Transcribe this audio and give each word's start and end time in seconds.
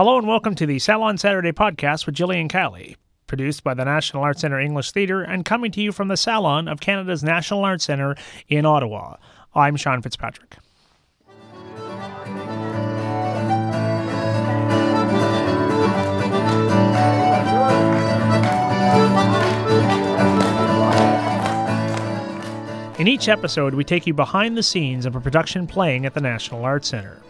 Hello 0.00 0.16
and 0.16 0.26
welcome 0.26 0.54
to 0.54 0.64
the 0.64 0.78
Salon 0.78 1.18
Saturday 1.18 1.52
podcast 1.52 2.06
with 2.06 2.14
Jillian 2.14 2.50
Keiley, 2.50 2.96
produced 3.26 3.62
by 3.62 3.74
the 3.74 3.84
National 3.84 4.22
Arts 4.22 4.40
Centre 4.40 4.58
English 4.58 4.92
Theatre 4.92 5.20
and 5.20 5.44
coming 5.44 5.70
to 5.72 5.82
you 5.82 5.92
from 5.92 6.08
the 6.08 6.16
Salon 6.16 6.68
of 6.68 6.80
Canada's 6.80 7.22
National 7.22 7.66
Arts 7.66 7.84
Centre 7.84 8.16
in 8.48 8.64
Ottawa. 8.64 9.16
I'm 9.54 9.76
Sean 9.76 10.00
Fitzpatrick. 10.00 10.56
In 22.98 23.06
each 23.06 23.28
episode, 23.28 23.74
we 23.74 23.84
take 23.84 24.06
you 24.06 24.14
behind 24.14 24.56
the 24.56 24.62
scenes 24.62 25.04
of 25.04 25.14
a 25.14 25.20
production 25.20 25.66
playing 25.66 26.06
at 26.06 26.14
the 26.14 26.22
National 26.22 26.64
Arts 26.64 26.88
Centre. 26.88 27.20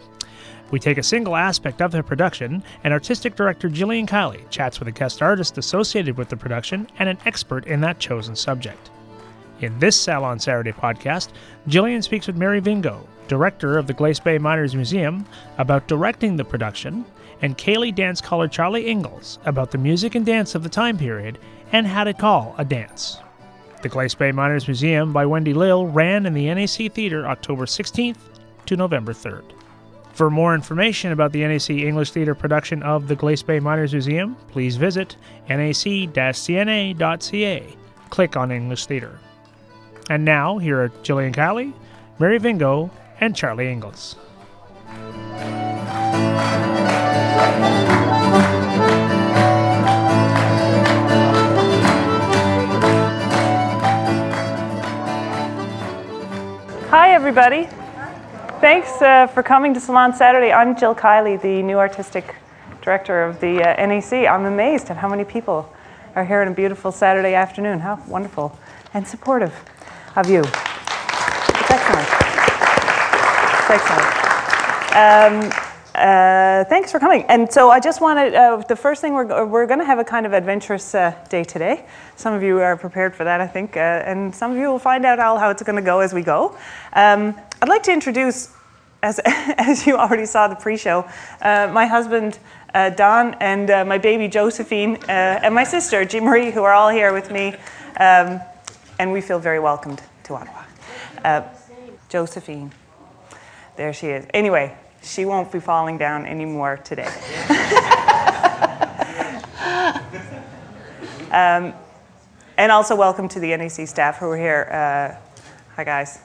We 0.71 0.79
take 0.79 0.97
a 0.97 1.03
single 1.03 1.35
aspect 1.35 1.81
of 1.81 1.91
the 1.91 2.01
production, 2.01 2.63
and 2.83 2.93
artistic 2.93 3.35
director 3.35 3.69
Jillian 3.69 4.07
Keiley 4.07 4.49
chats 4.49 4.79
with 4.79 4.87
a 4.87 4.91
guest 4.91 5.21
artist 5.21 5.57
associated 5.57 6.17
with 6.17 6.29
the 6.29 6.37
production 6.37 6.87
and 6.97 7.09
an 7.09 7.17
expert 7.25 7.67
in 7.67 7.81
that 7.81 7.99
chosen 7.99 8.37
subject. 8.37 8.89
In 9.59 9.77
this 9.79 9.99
Salon 9.99 10.39
Saturday 10.39 10.71
podcast, 10.71 11.29
Gillian 11.67 12.01
speaks 12.01 12.25
with 12.25 12.37
Mary 12.37 12.61
Vingoe, 12.61 13.05
director 13.27 13.77
of 13.77 13.85
the 13.85 13.93
Glace 13.93 14.19
Bay 14.19 14.37
Miners 14.37 14.73
Museum, 14.73 15.25
about 15.57 15.87
directing 15.87 16.37
the 16.37 16.45
production, 16.45 17.05
and 17.41 17.57
Ceili 17.57 17.93
dance 17.93 18.21
caller 18.21 18.47
Charlie 18.47 18.89
Ingalls 18.89 19.39
about 19.45 19.71
the 19.71 19.77
music 19.77 20.15
and 20.15 20.25
dance 20.25 20.55
of 20.55 20.63
the 20.63 20.69
time 20.69 20.97
period 20.97 21.37
and 21.73 21.85
how 21.85 22.05
to 22.05 22.13
call 22.13 22.55
a 22.57 22.63
dance. 22.63 23.17
The 23.81 23.89
Glace 23.89 24.15
Bay 24.15 24.31
Miners 24.31 24.67
Museum 24.67 25.11
by 25.11 25.25
Wendy 25.25 25.53
Lill 25.53 25.87
ran 25.87 26.25
in 26.25 26.33
the 26.33 26.53
NAC 26.53 26.93
Theatre 26.93 27.25
October 27.27 27.65
16th 27.65 28.17
to 28.67 28.77
November 28.77 29.11
3rd. 29.11 29.43
For 30.13 30.29
more 30.29 30.53
information 30.53 31.11
about 31.11 31.31
the 31.31 31.41
NAC 31.47 31.69
English 31.71 32.11
Theatre 32.11 32.35
production 32.35 32.83
of 32.83 33.07
the 33.07 33.15
Glace 33.15 33.41
Bay 33.41 33.59
Miners 33.59 33.93
Museum, 33.93 34.35
please 34.49 34.75
visit 34.75 35.15
nac-cna.ca. 35.49 36.97
Click 38.09 38.37
on 38.37 38.51
English 38.51 38.85
Theatre. 38.85 39.19
And 40.09 40.25
now, 40.25 40.57
here 40.57 40.81
are 40.83 40.89
Jillian 40.89 41.33
Keiley, 41.33 41.73
Mary 42.19 42.39
Vingoe, 42.39 42.91
and 43.19 43.35
Charlie 43.35 43.69
Ingalls. 43.69 44.17
Hi, 56.89 57.11
everybody. 57.13 57.69
Thanks 58.61 59.01
uh, 59.01 59.25
for 59.25 59.41
coming 59.41 59.73
to 59.73 59.79
Salon 59.79 60.13
Saturday. 60.13 60.51
I'm 60.51 60.77
Jill 60.77 60.93
Keiley, 60.93 61.41
the 61.41 61.63
new 61.63 61.79
artistic 61.79 62.35
director 62.83 63.23
of 63.23 63.39
the 63.39 63.59
uh, 63.63 63.87
NAC. 63.87 64.13
I'm 64.13 64.45
amazed 64.45 64.91
at 64.91 64.97
how 64.97 65.09
many 65.09 65.23
people 65.23 65.67
are 66.13 66.23
here 66.23 66.41
on 66.41 66.47
a 66.47 66.51
beautiful 66.51 66.91
Saturday 66.91 67.33
afternoon. 67.33 67.79
How 67.79 67.99
wonderful 68.07 68.55
and 68.93 69.07
supportive 69.07 69.51
of 70.15 70.29
you. 70.29 70.41
It's 70.41 71.71
excellent. 71.71 72.07
It's 73.57 73.71
excellent. 73.71 74.05
Um, 74.95 75.70
uh, 76.01 76.63
thanks 76.65 76.91
for 76.91 76.99
coming. 76.99 77.23
And 77.25 77.51
so 77.51 77.69
I 77.69 77.79
just 77.79 78.01
wanted, 78.01 78.33
uh, 78.33 78.57
the 78.67 78.75
first 78.75 79.01
thing, 79.01 79.13
we're, 79.13 79.45
we're 79.45 79.67
going 79.67 79.79
to 79.79 79.85
have 79.85 79.99
a 79.99 80.03
kind 80.03 80.25
of 80.25 80.33
adventurous 80.33 80.95
uh, 80.95 81.13
day 81.29 81.43
today. 81.43 81.85
Some 82.15 82.33
of 82.33 82.41
you 82.41 82.59
are 82.59 82.75
prepared 82.75 83.15
for 83.15 83.23
that, 83.23 83.39
I 83.39 83.45
think, 83.45 83.77
uh, 83.77 83.79
and 83.79 84.33
some 84.33 84.51
of 84.51 84.57
you 84.57 84.67
will 84.67 84.79
find 84.79 85.05
out 85.05 85.19
how, 85.19 85.37
how 85.37 85.51
it's 85.51 85.61
going 85.61 85.75
to 85.75 85.81
go 85.83 85.99
as 85.99 86.11
we 86.11 86.23
go. 86.23 86.57
Um, 86.93 87.39
I'd 87.61 87.69
like 87.69 87.83
to 87.83 87.93
introduce, 87.93 88.51
as, 89.03 89.19
as 89.25 89.85
you 89.85 89.95
already 89.95 90.25
saw 90.25 90.47
the 90.47 90.55
pre 90.55 90.75
show, 90.75 91.07
uh, 91.41 91.69
my 91.71 91.85
husband. 91.85 92.39
Don 92.95 93.33
and 93.41 93.67
my 93.85 93.97
baby 93.97 94.29
Josephine 94.29 94.95
and 95.09 95.53
my 95.53 95.65
sister 95.65 96.05
Jean 96.05 96.23
Marie, 96.23 96.51
who 96.51 96.63
are 96.63 96.71
all 96.71 96.87
here 96.87 97.11
with 97.11 97.29
me, 97.29 97.53
um, 97.97 98.39
and 98.97 99.11
we 99.11 99.19
feel 99.19 99.39
very 99.39 99.59
welcomed 99.59 100.01
to 100.23 100.35
Ottawa. 100.35 101.49
Josephine, 102.07 102.71
there 103.75 103.91
she 103.91 104.07
is. 104.07 104.25
Anyway, 104.33 104.73
she 105.03 105.25
won't 105.25 105.51
be 105.51 105.59
falling 105.59 105.97
down 105.97 106.25
anymore 106.25 106.77
today. 106.77 107.03
um, 111.31 111.73
and 112.57 112.71
also, 112.71 112.95
welcome 112.95 113.27
to 113.29 113.39
the 113.39 113.55
NAC 113.57 113.87
staff 113.87 114.17
who 114.17 114.27
are 114.27 114.37
here. 114.37 114.67
Uh, 114.71 115.15
hi, 115.75 115.83
guys. 115.83 116.19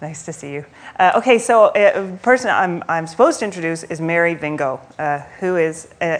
Nice 0.00 0.24
to 0.24 0.32
see 0.32 0.52
you. 0.52 0.64
Uh, 0.98 1.12
okay, 1.16 1.38
so 1.38 1.66
uh, 1.66 2.00
the 2.12 2.16
person 2.18 2.50
I'm, 2.50 2.82
I'm 2.88 3.06
supposed 3.06 3.38
to 3.40 3.44
introduce 3.44 3.82
is 3.84 4.00
Mary 4.00 4.34
Vingoe, 4.34 4.80
uh, 4.98 5.20
who 5.40 5.56
is. 5.56 5.88
Uh, 6.00 6.18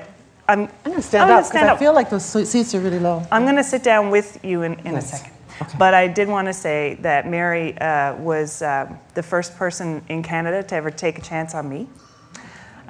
I'm, 0.49 0.61
I'm 0.61 0.69
going 0.85 0.97
to 0.97 1.03
stand 1.03 1.31
up 1.31 1.45
because 1.45 1.69
I 1.69 1.77
feel 1.77 1.93
like 1.93 2.09
those 2.09 2.25
seats 2.25 2.75
are 2.75 2.81
really 2.81 3.01
low. 3.01 3.27
I'm 3.33 3.43
going 3.43 3.57
to 3.57 3.65
sit 3.65 3.83
down 3.83 4.11
with 4.11 4.45
you 4.45 4.63
in, 4.63 4.75
in 4.81 4.95
yes. 4.95 5.13
a 5.13 5.17
second. 5.17 5.36
But 5.79 5.95
I 5.95 6.09
did 6.09 6.29
want 6.29 6.47
to 6.49 6.53
say 6.53 6.99
that 7.01 7.29
Mary 7.29 7.77
uh, 7.79 8.17
was 8.17 8.63
uh, 8.63 8.93
the 9.15 9.23
first 9.23 9.57
person 9.57 10.05
in 10.09 10.23
Canada 10.23 10.63
to 10.63 10.75
ever 10.75 10.91
take 10.91 11.19
a 11.19 11.23
chance 11.23 11.55
on 11.55 11.69
me, 11.69 11.89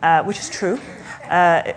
uh, 0.03 0.23
which 0.25 0.39
is 0.39 0.51
true. 0.51 0.79
Uh, 1.25 1.73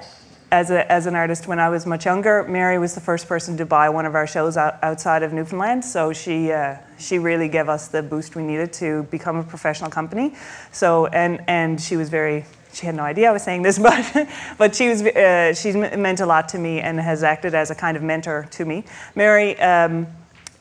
as, 0.52 0.72
a, 0.72 0.92
as 0.92 1.06
an 1.06 1.16
artist, 1.16 1.48
when 1.48 1.60
I 1.60 1.70
was 1.70 1.86
much 1.86 2.06
younger, 2.06 2.44
Mary 2.48 2.80
was 2.80 2.96
the 2.96 3.02
first 3.02 3.28
person 3.28 3.56
to 3.58 3.66
buy 3.66 3.90
one 3.90 4.06
of 4.06 4.16
our 4.16 4.26
shows 4.26 4.58
out, 4.58 4.84
outside 4.84 5.22
of 5.22 5.32
Newfoundland. 5.32 5.86
So 5.86 6.12
she, 6.12 6.52
uh, 6.52 6.78
she 6.98 7.20
really 7.20 7.48
gave 7.48 7.70
us 7.70 7.88
the 7.88 8.02
boost 8.02 8.36
we 8.36 8.44
needed 8.44 8.74
to 8.74 9.04
become 9.04 9.36
a 9.36 9.44
professional 9.44 9.92
company. 9.92 10.34
So, 10.72 11.06
and, 11.08 11.44
and 11.48 11.80
she 11.80 11.98
was 11.98 12.10
very 12.10 12.46
she 12.72 12.86
had 12.86 12.94
no 12.96 13.04
idea 13.04 13.30
I 13.30 13.32
was 13.32 13.44
saying 13.44 13.64
this, 13.64 13.80
but, 13.80 14.28
but 14.58 14.76
she 14.76 14.90
was, 14.90 15.02
uh, 15.02 15.54
she's 15.54 15.76
meant 15.76 16.20
a 16.20 16.26
lot 16.26 16.50
to 16.50 16.60
me 16.60 16.80
and 16.80 17.00
has 17.00 17.24
acted 17.24 17.56
as 17.56 17.72
a 17.72 17.76
kind 17.76 17.98
of 17.98 18.04
mentor 18.04 18.48
to 18.52 18.66
me. 18.66 18.84
Mary 19.16 19.60
um, 19.60 20.08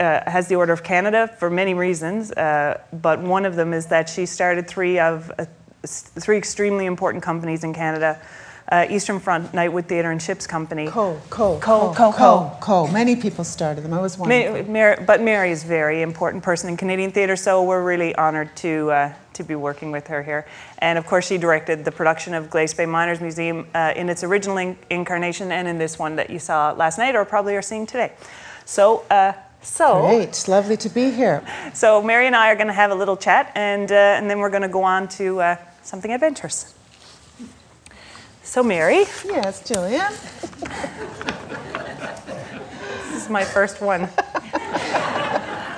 uh, 0.00 0.30
has 0.30 0.48
the 0.48 0.56
Order 0.56 0.72
of 0.72 0.82
Canada 0.82 1.28
for 1.38 1.50
many 1.50 1.74
reasons, 1.74 2.32
uh, 2.32 2.80
but 2.92 3.20
one 3.20 3.44
of 3.44 3.56
them 3.56 3.72
is 3.72 3.86
that 3.86 4.08
she 4.08 4.26
started 4.26 4.68
three 4.68 4.98
of 4.98 5.30
uh, 5.38 5.46
three 5.84 6.36
extremely 6.36 6.86
important 6.86 7.22
companies 7.22 7.64
in 7.64 7.72
Canada. 7.74 8.20
Uh, 8.70 8.86
Eastern 8.90 9.18
Front, 9.18 9.52
Nightwood 9.52 9.86
Theatre 9.86 10.10
and 10.10 10.20
Ships 10.20 10.46
Company. 10.46 10.88
Co, 10.88 11.18
co, 11.30 11.58
co, 11.58 11.94
co, 11.94 12.12
co, 12.12 12.56
co. 12.60 12.86
Many 12.88 13.16
people 13.16 13.42
started 13.42 13.82
them. 13.82 13.94
I 13.94 14.00
was 14.02 14.18
one. 14.18 14.28
Ma- 14.28 14.62
Mary, 14.70 15.02
but 15.06 15.22
Mary 15.22 15.52
is 15.52 15.64
a 15.64 15.66
very 15.66 16.02
important 16.02 16.42
person 16.42 16.68
in 16.68 16.76
Canadian 16.76 17.10
theatre, 17.10 17.34
so 17.34 17.62
we're 17.62 17.82
really 17.82 18.14
honoured 18.16 18.54
to 18.56 18.90
uh, 18.90 19.14
to 19.32 19.42
be 19.42 19.54
working 19.54 19.90
with 19.90 20.06
her 20.08 20.22
here. 20.22 20.46
And 20.80 20.98
of 20.98 21.06
course, 21.06 21.26
she 21.26 21.38
directed 21.38 21.82
the 21.82 21.92
production 21.92 22.34
of 22.34 22.50
Glace 22.50 22.74
Bay 22.74 22.84
Miners 22.84 23.22
Museum 23.22 23.66
uh, 23.74 23.94
in 23.96 24.10
its 24.10 24.22
original 24.22 24.58
in- 24.58 24.76
incarnation 24.90 25.50
and 25.50 25.66
in 25.66 25.78
this 25.78 25.98
one 25.98 26.16
that 26.16 26.28
you 26.28 26.38
saw 26.38 26.72
last 26.72 26.98
night, 26.98 27.16
or 27.16 27.24
probably 27.24 27.56
are 27.56 27.62
seeing 27.62 27.86
today. 27.86 28.12
So. 28.66 29.02
So 29.62 30.02
great, 30.02 30.46
lovely 30.48 30.76
to 30.78 30.88
be 30.88 31.10
here. 31.10 31.42
So 31.74 32.02
Mary 32.02 32.26
and 32.26 32.34
I 32.34 32.50
are 32.50 32.56
going 32.56 32.68
to 32.68 32.72
have 32.72 32.90
a 32.90 32.94
little 32.94 33.16
chat, 33.16 33.52
and 33.54 33.90
uh, 33.92 33.94
and 33.94 34.28
then 34.28 34.38
we're 34.38 34.50
going 34.50 34.62
to 34.62 34.68
go 34.68 34.82
on 34.82 35.06
to 35.08 35.40
uh, 35.40 35.56
something 35.82 36.12
adventurous. 36.12 36.74
So 38.42 38.62
Mary. 38.62 39.04
Yes, 39.24 39.62
Jillian. 39.62 40.10
this 43.10 43.22
is 43.22 43.28
my 43.28 43.44
first 43.44 43.80
one. 43.80 44.08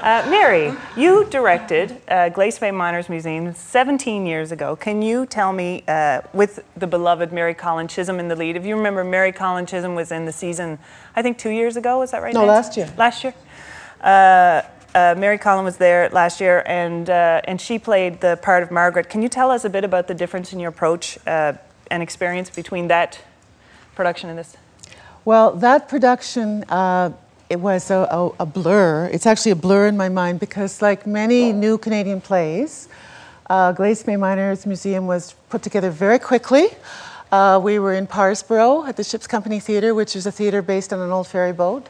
Uh, 0.00 0.26
Mary, 0.30 0.72
you 0.96 1.26
directed 1.26 2.00
uh, 2.08 2.30
Glace 2.30 2.58
Bay 2.58 2.70
Miners 2.70 3.10
Museum 3.10 3.52
17 3.52 4.24
years 4.24 4.50
ago. 4.50 4.74
Can 4.74 5.02
you 5.02 5.26
tell 5.26 5.52
me, 5.52 5.84
uh, 5.86 6.22
with 6.32 6.64
the 6.74 6.86
beloved 6.86 7.34
Mary 7.34 7.52
Colin 7.52 7.86
Chisholm 7.86 8.18
in 8.18 8.28
the 8.28 8.34
lead, 8.34 8.56
if 8.56 8.64
you 8.64 8.76
remember, 8.76 9.04
Mary 9.04 9.30
Colin 9.30 9.66
Chisholm 9.66 9.94
was 9.94 10.10
in 10.10 10.24
the 10.24 10.32
season, 10.32 10.78
I 11.14 11.20
think 11.20 11.36
two 11.36 11.50
years 11.50 11.76
ago, 11.76 11.98
was 11.98 12.12
that 12.12 12.22
right? 12.22 12.32
No, 12.32 12.46
Nancy? 12.46 12.50
last 12.50 12.76
year. 12.78 12.94
Last 12.96 13.24
year? 13.24 13.34
Uh, 14.00 14.62
uh, 14.94 15.14
Mary 15.18 15.36
Colin 15.36 15.66
was 15.66 15.76
there 15.76 16.08
last 16.08 16.40
year, 16.40 16.62
and 16.64 17.10
uh, 17.10 17.42
and 17.44 17.60
she 17.60 17.78
played 17.78 18.22
the 18.22 18.38
part 18.40 18.62
of 18.62 18.70
Margaret. 18.70 19.10
Can 19.10 19.20
you 19.20 19.28
tell 19.28 19.50
us 19.50 19.66
a 19.66 19.70
bit 19.70 19.84
about 19.84 20.08
the 20.08 20.14
difference 20.14 20.54
in 20.54 20.60
your 20.60 20.70
approach 20.70 21.18
uh, 21.26 21.52
and 21.90 22.02
experience 22.02 22.48
between 22.48 22.88
that 22.88 23.20
production 23.94 24.30
and 24.30 24.38
this? 24.38 24.56
Well, 25.26 25.52
that 25.56 25.90
production. 25.90 26.64
It 27.50 27.58
was 27.58 27.90
a, 27.90 28.06
a, 28.12 28.30
a, 28.38 28.46
blur. 28.46 29.10
It's 29.12 29.26
actually 29.26 29.50
a 29.50 29.56
blur 29.56 29.88
in 29.88 29.96
my 29.96 30.08
mind 30.08 30.38
because, 30.38 30.80
like 30.80 31.04
many 31.04 31.52
new 31.52 31.78
Canadian 31.78 32.20
plays, 32.20 32.88
uh, 33.50 33.72
Glace 33.72 34.04
Bay 34.04 34.14
Miners 34.16 34.66
Museum 34.66 35.08
was 35.08 35.34
put 35.48 35.60
together 35.60 35.90
very 35.90 36.20
quickly. 36.20 36.68
Uh, 37.32 37.60
we 37.60 37.80
were 37.80 37.92
in 37.92 38.06
Parrsboro 38.06 38.86
at 38.88 38.96
the 38.96 39.02
Ships 39.02 39.26
Company 39.26 39.58
Theatre, 39.58 39.96
which 39.96 40.14
is 40.14 40.26
a 40.26 40.30
theatre 40.30 40.62
based 40.62 40.92
on 40.92 41.00
an 41.00 41.10
old 41.10 41.26
ferry 41.26 41.52
boat. 41.52 41.88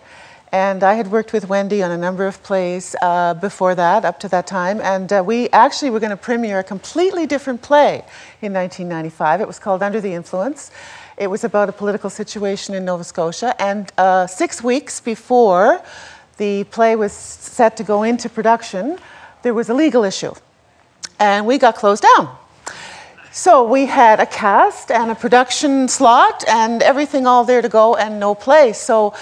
And 0.50 0.82
I 0.82 0.94
had 0.94 1.10
worked 1.10 1.34
with 1.34 1.46
Wendy 1.50 1.82
on 1.82 1.90
a 1.90 1.98
number 1.98 2.26
of 2.26 2.42
plays 2.42 2.96
uh, 3.02 3.34
before 3.34 3.74
that, 3.74 4.06
up 4.06 4.18
to 4.20 4.28
that 4.30 4.46
time. 4.46 4.80
And 4.80 5.12
uh, 5.12 5.22
we 5.24 5.50
actually 5.50 5.90
were 5.90 6.00
going 6.00 6.08
to 6.08 6.16
premiere 6.16 6.60
a 6.60 6.64
completely 6.64 7.26
different 7.26 7.60
play 7.60 8.02
in 8.40 8.54
1995. 8.54 9.42
It 9.42 9.46
was 9.46 9.58
called 9.58 9.82
Under 9.82 10.00
the 10.00 10.14
Influence. 10.14 10.70
It 11.20 11.28
was 11.28 11.44
about 11.44 11.69
a 11.69 11.72
political 11.72 12.08
situation 12.08 12.75
in 12.75 12.87
Nova 12.87 13.05
Scotia. 13.05 13.55
And 13.61 13.93
uh, 13.99 14.26
six 14.26 14.64
weeks 14.64 15.00
before 15.00 15.82
the 16.38 16.64
play 16.64 16.96
was 16.96 17.12
set 17.12 17.76
to 17.76 17.82
go 17.84 18.05
into 18.05 18.31
production, 18.31 18.99
there 19.43 19.52
was 19.52 19.69
a 19.69 19.75
legal 19.75 20.02
issue. 20.02 20.32
And 21.19 21.46
we 21.46 21.58
got 21.58 21.76
closed 21.76 22.05
down. 22.17 22.34
So 23.32 23.69
we 23.69 23.84
had 23.84 24.19
a 24.19 24.25
cast 24.25 24.90
and 24.90 25.11
a 25.11 25.14
production 25.14 25.88
slot 25.88 26.43
and 26.49 26.82
everything 26.82 27.26
all 27.26 27.44
there 27.44 27.61
to 27.61 27.69
go 27.69 27.96
and 27.96 28.19
no 28.19 28.34
play. 28.34 28.73
So 28.73 29.12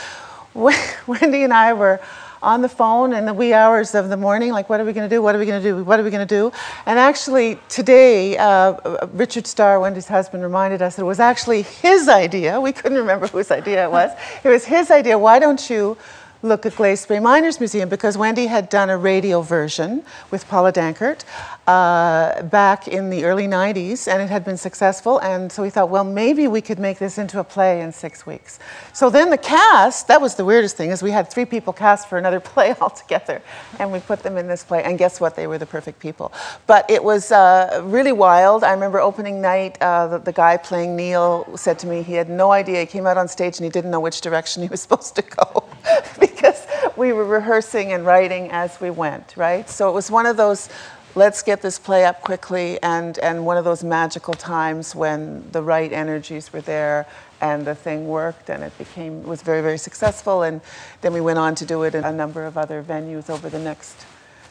Wendy 0.55 1.43
and 1.43 1.53
I 1.53 1.73
were 1.73 1.99
on 2.43 2.63
the 2.63 2.69
phone 2.69 3.13
in 3.13 3.25
the 3.25 3.35
wee 3.35 3.53
hours 3.53 3.95
of 3.95 4.09
the 4.09 4.17
morning, 4.17 4.53
like, 4.53 4.69
what 4.69 4.81
are 4.81 4.85
we 4.85 4.93
going 4.93 5.09
to 5.09 5.15
do? 5.15 5.21
What 5.23 5.35
are 5.35 5.39
we 5.39 5.47
going 5.47 5.63
to 5.63 5.69
do? 5.69 5.85
What 5.85 5.99
are 5.99 6.03
we 6.03 6.11
going 6.11 6.27
to 6.27 6.35
do? 6.35 6.53
And 6.87 6.99
actually, 6.99 7.59
today, 7.69 8.37
uh, 8.37 9.07
Richard 9.13 9.47
Starr, 9.47 9.81
Wendy's 9.81 10.09
husband, 10.09 10.43
reminded 10.43 10.83
us 10.83 10.97
that 10.97 11.03
it 11.03 11.07
was 11.07 11.21
actually 11.21 11.63
his 11.63 12.09
idea. 12.09 12.61
We 12.61 12.73
couldn't 12.73 12.99
remember 12.99 13.27
whose 13.27 13.51
idea 13.51 13.85
it 13.85 13.91
was. 13.91 14.11
It 14.45 14.49
was 14.49 14.65
his 14.65 14.91
idea. 14.91 15.19
Why 15.19 15.39
don't 15.39 15.69
you 15.69 15.97
look 16.43 16.65
at 16.65 16.77
Glace 16.77 17.05
Bay 17.05 17.19
Miners 17.19 17.59
Museum 17.59 17.89
because 17.89 18.17
Wendy 18.17 18.47
had 18.47 18.69
done 18.69 18.91
a 18.91 18.97
radio 18.97 19.43
version 19.43 20.05
with 20.31 20.47
Paula 20.47 20.73
Danckert 20.73 21.25
uh, 21.67 22.43
back 22.45 22.87
in 22.87 23.11
the 23.11 23.25
early 23.25 23.47
90s 23.49 24.07
and 24.07 24.23
it 24.23 24.29
had 24.29 24.45
been 24.45 24.57
successful. 24.57 25.19
And 25.19 25.51
so 25.51 25.63
we 25.63 25.71
thought, 25.71 25.91
well, 25.91 26.05
maybe 26.05 26.47
we 26.47 26.61
could 26.61 26.79
make 26.79 26.99
this 26.99 27.19
into 27.19 27.41
a 27.41 27.45
play 27.45 27.81
in 27.81 27.93
six 27.93 28.25
weeks. 28.25 28.61
So 28.93 29.11
then 29.11 29.31
the 29.31 29.39
cast, 29.39 30.07
that 30.09 30.21
was 30.21 30.37
the 30.37 30.45
weirdest 30.45 30.77
thing, 30.77 30.91
is 30.91 31.03
we 31.03 31.11
had 31.11 31.29
three 31.29 31.45
people 31.45 31.73
cast 31.73 32.09
for 32.09 32.19
another 32.19 32.41
play 32.49 32.75
altogether 32.81 33.43
and 33.81 33.91
we 33.91 33.99
put 33.99 34.23
them 34.23 34.37
in 34.37 34.47
this 34.47 34.63
play. 34.63 34.85
And 34.85 34.97
guess 34.97 35.21
what? 35.21 35.35
They 35.35 35.49
were 35.49 35.59
the 35.59 35.67
perfect 35.67 35.99
people. 35.99 36.33
But 36.69 36.89
it 36.89 37.03
was 37.03 37.33
uh, 37.33 37.83
really 37.85 38.13
wild. 38.13 38.63
I 38.63 38.73
remember 38.73 39.01
opening 39.01 39.41
night, 39.41 39.77
uh, 39.81 40.07
the, 40.07 40.19
the 40.19 40.33
guy 40.33 40.57
playing 40.57 40.95
Neil 40.95 41.49
said 41.57 41.81
to 41.81 41.89
me 41.89 42.03
he 42.03 42.15
had 42.15 42.31
no 42.31 42.53
idea. 42.53 42.81
He 42.81 42.87
came 42.87 43.09
out 43.09 43.19
on 43.19 43.27
stage 43.27 43.59
and 43.59 43.65
he 43.65 43.71
didn't 43.71 43.91
know 43.91 44.01
which 44.01 44.21
direction 44.21 44.63
he 44.63 44.69
was 44.69 44.81
supposed 44.89 45.17
to 45.17 45.23
go. 45.23 45.68
because 46.21 46.67
we 46.97 47.13
were 47.13 47.25
rehearsing 47.25 47.93
and 47.93 48.05
writing 48.05 48.51
as 48.51 48.81
we 48.81 48.91
went, 48.91 49.35
right? 49.37 49.69
So 49.69 49.89
it 49.89 49.93
was 49.93 50.11
one 50.11 50.27
of 50.27 50.37
those 50.37 50.69
let's 51.15 51.43
get 51.43 51.63
this 51.63 51.79
play 51.79 52.05
up 52.05 52.21
quickly 52.21 52.79
and, 52.83 53.19
and 53.19 53.45
one 53.45 53.57
of 53.57 53.65
those 53.65 53.83
magical 53.83 54.35
times 54.35 54.95
when 54.95 55.45
the 55.51 55.63
right 55.63 55.93
energies 55.93 56.53
were 56.53 56.61
there 56.61 57.07
and 57.41 57.67
the 57.67 57.75
thing 57.75 58.07
worked 58.07 58.51
and 58.51 58.63
it 58.63 58.77
became 58.79 59.23
was 59.25 59.43
very 59.43 59.63
very 59.63 59.79
successful 59.79 60.43
and 60.43 60.61
then 61.01 61.13
we 61.13 61.21
went 61.21 61.39
on 61.39 61.55
to 61.55 61.65
do 61.65 61.83
it 61.83 61.95
in 61.95 62.05
a 62.05 62.13
number 62.13 62.45
of 62.45 62.57
other 62.57 62.83
venues 62.83 63.31
over 63.31 63.49
the 63.49 63.59
next 63.59 64.07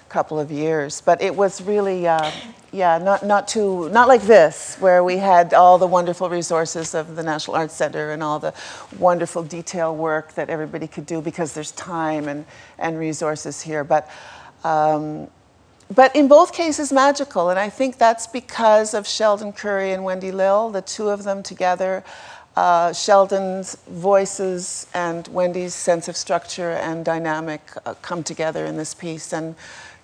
couple 0.10 0.40
of 0.40 0.52
years. 0.52 1.02
But 1.02 1.22
it 1.22 1.36
was 1.36 1.62
really, 1.62 2.08
uh, 2.08 2.32
yeah, 2.78 3.00
not, 3.00 3.26
not 3.26 3.48
too, 3.48 3.90
not 3.90 4.08
like 4.08 4.22
this, 4.22 4.76
where 4.76 5.04
we 5.04 5.18
had 5.18 5.56
all 5.56 5.80
the 5.80 5.88
wonderful 5.88 6.30
resources 6.30 6.94
of 6.94 7.16
the 7.16 7.24
National 7.24 7.58
Arts 7.58 7.74
Center 7.74 8.12
and 8.12 8.22
all 8.22 8.38
the 8.38 8.54
wonderful 9.00 9.42
detail 9.42 9.96
work 9.96 10.36
that 10.36 10.52
everybody 10.52 10.88
could 10.88 11.08
do 11.08 11.20
because 11.20 11.54
there's 11.54 11.72
time 11.72 12.28
and, 12.28 12.46
and 12.78 13.00
resources 13.00 13.64
here. 13.64 13.84
But, 13.84 14.08
um, 14.64 15.28
but 15.96 16.16
in 16.16 16.28
both 16.28 16.54
cases, 16.54 16.94
magical. 16.94 17.50
And 17.50 17.58
I 17.58 17.68
think 17.68 17.98
that's 17.98 18.28
because 18.28 18.94
of 18.94 19.08
Sheldon 19.08 19.54
Currie 19.54 19.94
and 19.94 20.04
Wendy 20.04 20.32
Lill, 20.32 20.70
the 20.70 20.84
two 20.84 21.10
of 21.10 21.24
them 21.24 21.42
together. 21.42 22.04
Uh, 22.56 22.94
Sheldon's 22.94 23.76
voices 23.90 24.86
and 24.94 25.28
Wendy's 25.30 25.74
sense 25.74 26.08
of 26.08 26.16
structure 26.16 26.74
and 26.74 27.04
dynamic 27.04 27.62
uh, 27.88 27.96
come 28.04 28.22
together 28.22 28.68
in 28.68 28.78
this 28.78 28.94
piece. 28.94 29.34
And 29.34 29.56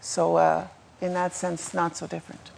so, 0.02 0.38
uh, 0.38 0.68
in 1.02 1.14
that 1.14 1.36
sense, 1.36 1.75
not 1.75 1.96
so 1.96 2.08
different. 2.08 2.52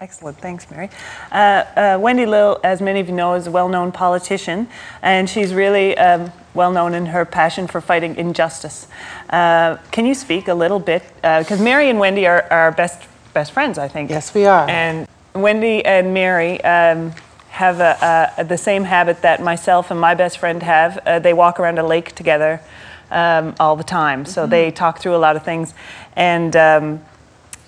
Excellent, 0.00 0.38
thanks, 0.38 0.70
Mary. 0.70 0.90
Uh, 1.30 1.64
uh, 1.76 1.98
Wendy 2.00 2.26
Lill, 2.26 2.60
as 2.64 2.80
many 2.80 3.00
of 3.00 3.08
you 3.08 3.14
know, 3.14 3.34
is 3.34 3.46
a 3.46 3.50
well 3.50 3.68
known 3.68 3.92
politician, 3.92 4.68
and 5.02 5.30
she's 5.30 5.54
really 5.54 5.96
um, 5.96 6.32
well 6.52 6.72
known 6.72 6.94
in 6.94 7.06
her 7.06 7.24
passion 7.24 7.66
for 7.66 7.80
fighting 7.80 8.16
injustice. 8.16 8.88
Uh, 9.30 9.76
can 9.92 10.04
you 10.04 10.14
speak 10.14 10.48
a 10.48 10.54
little 10.54 10.80
bit? 10.80 11.02
Because 11.16 11.60
uh, 11.60 11.64
Mary 11.64 11.88
and 11.88 11.98
Wendy 11.98 12.26
are, 12.26 12.44
are 12.50 12.72
best, 12.72 13.02
best 13.32 13.52
friends, 13.52 13.78
I 13.78 13.88
think. 13.88 14.10
Yes, 14.10 14.34
we 14.34 14.46
are. 14.46 14.68
And 14.68 15.06
Wendy 15.34 15.84
and 15.84 16.12
Mary. 16.12 16.62
Um, 16.62 17.12
have 17.54 17.78
a, 17.78 18.32
a, 18.36 18.42
the 18.42 18.58
same 18.58 18.82
habit 18.82 19.22
that 19.22 19.40
myself 19.40 19.92
and 19.92 20.00
my 20.00 20.12
best 20.12 20.38
friend 20.38 20.60
have. 20.64 20.98
Uh, 21.06 21.20
they 21.20 21.32
walk 21.32 21.60
around 21.60 21.78
a 21.78 21.86
lake 21.86 22.12
together 22.16 22.60
um, 23.12 23.54
all 23.60 23.76
the 23.76 23.84
time. 23.84 24.24
So 24.24 24.42
mm-hmm. 24.42 24.50
they 24.50 24.70
talk 24.72 24.98
through 24.98 25.14
a 25.14 25.22
lot 25.22 25.36
of 25.36 25.44
things. 25.44 25.72
And 26.16 26.56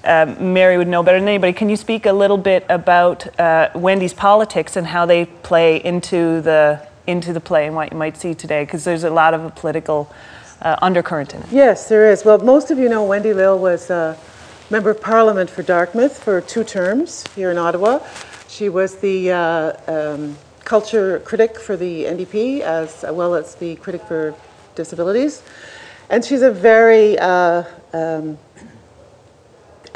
um, 0.05 0.53
Mary 0.53 0.79
would 0.79 0.89
know 0.89 1.03
better 1.03 1.19
than 1.19 1.29
anybody. 1.29 1.53
Can 1.53 1.69
you 1.69 1.77
speak 1.77 2.07
a 2.07 2.13
little 2.13 2.39
bit 2.39 2.65
about 2.69 3.39
uh, 3.41 3.71
Wendy's 3.75 4.15
politics 4.15 4.77
and 4.77 4.87
how 4.87 5.07
they 5.07 5.27
play 5.27 5.83
into 5.85 6.41
the 6.41 6.87
into 7.07 7.33
the 7.33 7.41
play 7.41 7.67
and 7.67 7.77
what 7.77 7.93
you 7.93 7.99
might 7.99 8.17
see 8.17 8.35
today? 8.35 8.65
Because 8.65 8.85
there's 8.85 9.05
a 9.05 9.11
lot 9.11 9.35
of 9.35 9.45
a 9.45 9.51
political 9.51 10.13
uh, 10.63 10.77
undercurrent 10.83 11.35
in 11.35 11.43
it. 11.43 11.49
Yes, 11.51 11.89
there 11.89 12.11
is. 12.11 12.25
Well, 12.25 12.39
most 12.39 12.71
of 12.71 12.79
you 12.79 12.89
know 12.89 13.05
Wendy 13.05 13.33
Lill 13.33 13.59
was 13.59 13.91
a 13.91 14.19
member 14.71 14.91
of 14.91 15.01
Parliament 15.01 15.49
for 15.49 15.63
Dartmouth 15.63 16.23
for 16.23 16.41
two 16.41 16.65
terms 16.65 17.25
here 17.35 17.51
in 17.51 17.59
Ottawa. 17.59 18.01
She 18.49 18.69
was 18.69 18.97
the 18.97 19.33
uh, 19.33 19.73
um, 19.87 20.37
culture 20.65 21.21
critic 21.21 21.59
for 21.59 21.77
the 21.77 22.05
NDP 22.05 22.61
as 22.61 23.05
well 23.09 23.35
as 23.35 23.55
the 23.55 23.77
critic 23.77 24.03
for 24.03 24.35
disabilities. 24.75 25.43
And 26.11 26.25
she's 26.25 26.43
a 26.43 26.51
very 26.51 27.19
uh, 27.19 27.65
um, 27.93 28.39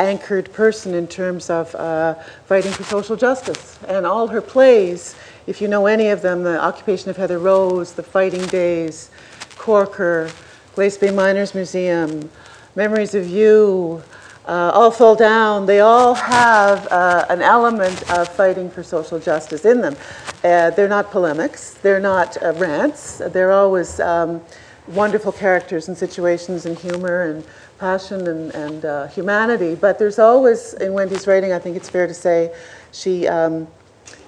anchored 0.01 0.53
person 0.53 0.95
in 0.95 1.07
terms 1.07 1.51
of 1.51 1.75
uh, 1.75 2.15
fighting 2.47 2.73
for 2.73 2.85
social 2.85 3.17
justice. 3.17 3.79
And 3.87 4.07
all 4.07 4.27
her 4.29 4.41
plays, 4.41 5.15
if 5.47 5.61
you 5.61 5.69
know 5.69 5.87
any 5.87 6.09
of 6.09 6.23
them, 6.23 6.43
The 6.43 6.61
Occupation 6.61 7.11
of 7.11 7.17
Heather 7.17 7.39
Rose, 7.39 7.93
The 7.93 8.03
Fighting 8.03 8.47
Days, 8.47 9.11
Corker, 9.57 10.31
Glace 10.75 10.97
Bay 10.97 11.11
Miners 11.11 11.55
Museum, 11.55 12.31
Memories 12.75 13.15
of 13.15 13.29
You, 13.29 14.03
uh, 14.47 14.71
All 14.73 14.91
Fall 14.91 15.15
Down, 15.15 15.67
they 15.67 15.81
all 15.81 16.15
have 16.15 16.89
uh, 16.91 17.27
an 17.29 17.43
element 17.43 18.11
of 18.11 18.27
fighting 18.29 18.71
for 18.71 18.83
social 18.83 19.19
justice 19.19 19.65
in 19.67 19.83
them. 19.83 19.97
Uh, 20.43 20.71
they're 20.71 20.89
not 20.89 21.11
polemics, 21.11 21.75
they're 21.83 22.01
not 22.01 22.43
uh, 22.43 22.53
rants, 22.55 23.19
they're 23.19 23.53
always 23.53 24.01
um, 24.01 24.41
wonderful 24.89 25.31
characters 25.31 25.89
and 25.89 25.97
situations 25.97 26.65
and 26.67 26.79
humor 26.79 27.23
and 27.23 27.45
passion 27.81 28.29
and, 28.29 28.55
and 28.55 28.85
uh, 28.85 29.07
humanity. 29.09 29.75
But 29.75 29.99
there's 29.99 30.19
always, 30.19 30.75
in 30.75 30.93
Wendy's 30.93 31.27
writing, 31.27 31.53
I 31.53 31.59
think 31.59 31.77
it's 31.77 31.89
fair 31.89 32.07
to 32.07 32.15
say, 32.15 32.55
she 32.93 33.27
um, 33.27 33.67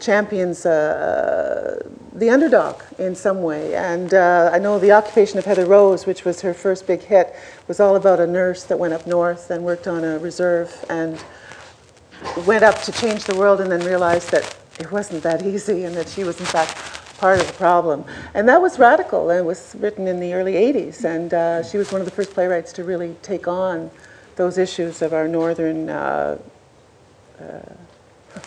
champions 0.00 0.64
uh, 0.66 1.86
the 2.14 2.30
underdog 2.30 2.82
in 2.98 3.14
some 3.14 3.42
way. 3.42 3.74
And 3.76 4.14
uh, 4.14 4.50
I 4.52 4.58
know 4.58 4.78
The 4.78 4.92
Occupation 4.92 5.38
of 5.38 5.44
Heather 5.44 5.66
Rose, 5.66 6.06
which 6.06 6.24
was 6.24 6.40
her 6.40 6.54
first 6.54 6.86
big 6.86 7.02
hit, 7.02 7.36
was 7.68 7.78
all 7.78 7.96
about 7.96 8.18
a 8.18 8.26
nurse 8.26 8.64
that 8.64 8.78
went 8.78 8.94
up 8.94 9.06
north 9.06 9.50
and 9.50 9.62
worked 9.62 9.86
on 9.86 10.02
a 10.02 10.18
reserve 10.18 10.84
and 10.88 11.22
went 12.46 12.64
up 12.64 12.80
to 12.82 12.92
change 12.92 13.24
the 13.24 13.36
world 13.36 13.60
and 13.60 13.70
then 13.70 13.84
realized 13.84 14.30
that 14.30 14.56
it 14.80 14.90
wasn't 14.90 15.22
that 15.22 15.44
easy 15.44 15.84
and 15.84 15.94
that 15.94 16.08
she 16.08 16.24
was, 16.24 16.40
in 16.40 16.46
fact, 16.46 17.01
part 17.22 17.38
of 17.38 17.46
the 17.46 17.52
problem. 17.52 18.04
And 18.34 18.48
that 18.48 18.60
was 18.60 18.80
radical. 18.80 19.30
And 19.30 19.38
it 19.38 19.44
was 19.44 19.76
written 19.78 20.08
in 20.08 20.18
the 20.18 20.34
early 20.34 20.54
80s. 20.54 21.04
And 21.04 21.32
uh, 21.32 21.62
she 21.62 21.78
was 21.78 21.92
one 21.92 22.00
of 22.00 22.04
the 22.04 22.10
first 22.10 22.32
playwrights 22.34 22.72
to 22.72 22.82
really 22.82 23.14
take 23.22 23.46
on 23.46 23.92
those 24.34 24.58
issues 24.58 25.02
of 25.02 25.12
our 25.12 25.28
northern, 25.28 25.88
uh, 25.88 26.36
uh, 27.40 28.40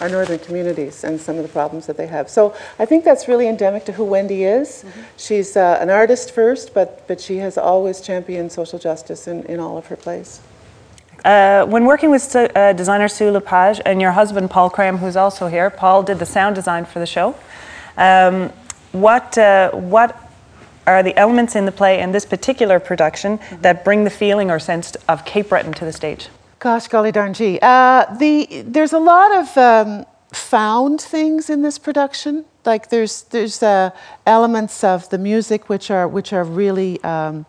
our 0.00 0.08
northern 0.08 0.38
communities 0.38 1.02
and 1.02 1.20
some 1.20 1.36
of 1.36 1.42
the 1.42 1.48
problems 1.48 1.86
that 1.86 1.96
they 1.96 2.06
have. 2.06 2.30
So 2.30 2.54
I 2.78 2.84
think 2.84 3.04
that's 3.04 3.26
really 3.26 3.48
endemic 3.48 3.84
to 3.86 3.92
who 3.92 4.04
Wendy 4.04 4.44
is. 4.44 4.68
Mm-hmm. 4.68 5.00
She's 5.16 5.56
uh, 5.56 5.78
an 5.80 5.90
artist 5.90 6.30
first, 6.30 6.72
but, 6.72 7.08
but 7.08 7.20
she 7.20 7.38
has 7.38 7.58
always 7.58 8.00
championed 8.00 8.52
social 8.52 8.78
justice 8.78 9.26
in, 9.26 9.42
in 9.46 9.58
all 9.58 9.76
of 9.76 9.86
her 9.86 9.96
plays. 9.96 10.40
Uh, 11.24 11.64
when 11.66 11.84
working 11.84 12.10
with 12.10 12.34
uh, 12.36 12.72
designer 12.72 13.08
Sue 13.08 13.30
Lepage 13.30 13.80
and 13.84 14.00
your 14.00 14.12
husband 14.12 14.50
Paul 14.50 14.70
Cram, 14.70 14.98
who's 14.98 15.16
also 15.16 15.48
here, 15.48 15.70
Paul 15.70 16.02
did 16.04 16.18
the 16.20 16.26
sound 16.26 16.54
design 16.54 16.84
for 16.84 17.00
the 17.00 17.06
show. 17.06 17.34
Um, 17.96 18.50
what, 18.92 19.36
uh, 19.38 19.70
what 19.72 20.30
are 20.86 21.02
the 21.02 21.16
elements 21.16 21.56
in 21.56 21.66
the 21.66 21.72
play 21.72 22.00
in 22.00 22.12
this 22.12 22.26
particular 22.26 22.80
production 22.80 23.38
mm-hmm. 23.38 23.62
that 23.62 23.84
bring 23.84 24.04
the 24.04 24.10
feeling 24.10 24.50
or 24.50 24.58
sense 24.58 24.94
of 25.08 25.24
Cape 25.24 25.48
Breton 25.48 25.72
to 25.74 25.84
the 25.84 25.92
stage? 25.92 26.28
Gosh, 26.58 26.88
golly 26.88 27.12
darn 27.12 27.34
gee. 27.34 27.58
Uh, 27.60 28.04
the, 28.16 28.62
there's 28.66 28.92
a 28.92 28.98
lot 28.98 29.34
of 29.34 29.56
um, 29.58 30.06
found 30.32 31.00
things 31.00 31.50
in 31.50 31.62
this 31.62 31.78
production. 31.78 32.44
Like 32.64 32.90
there's, 32.90 33.22
there's 33.24 33.62
uh, 33.62 33.90
elements 34.26 34.84
of 34.84 35.08
the 35.10 35.18
music 35.18 35.68
which 35.68 35.90
are, 35.90 36.06
which 36.06 36.32
are 36.32 36.44
really 36.44 37.02
um, 37.02 37.46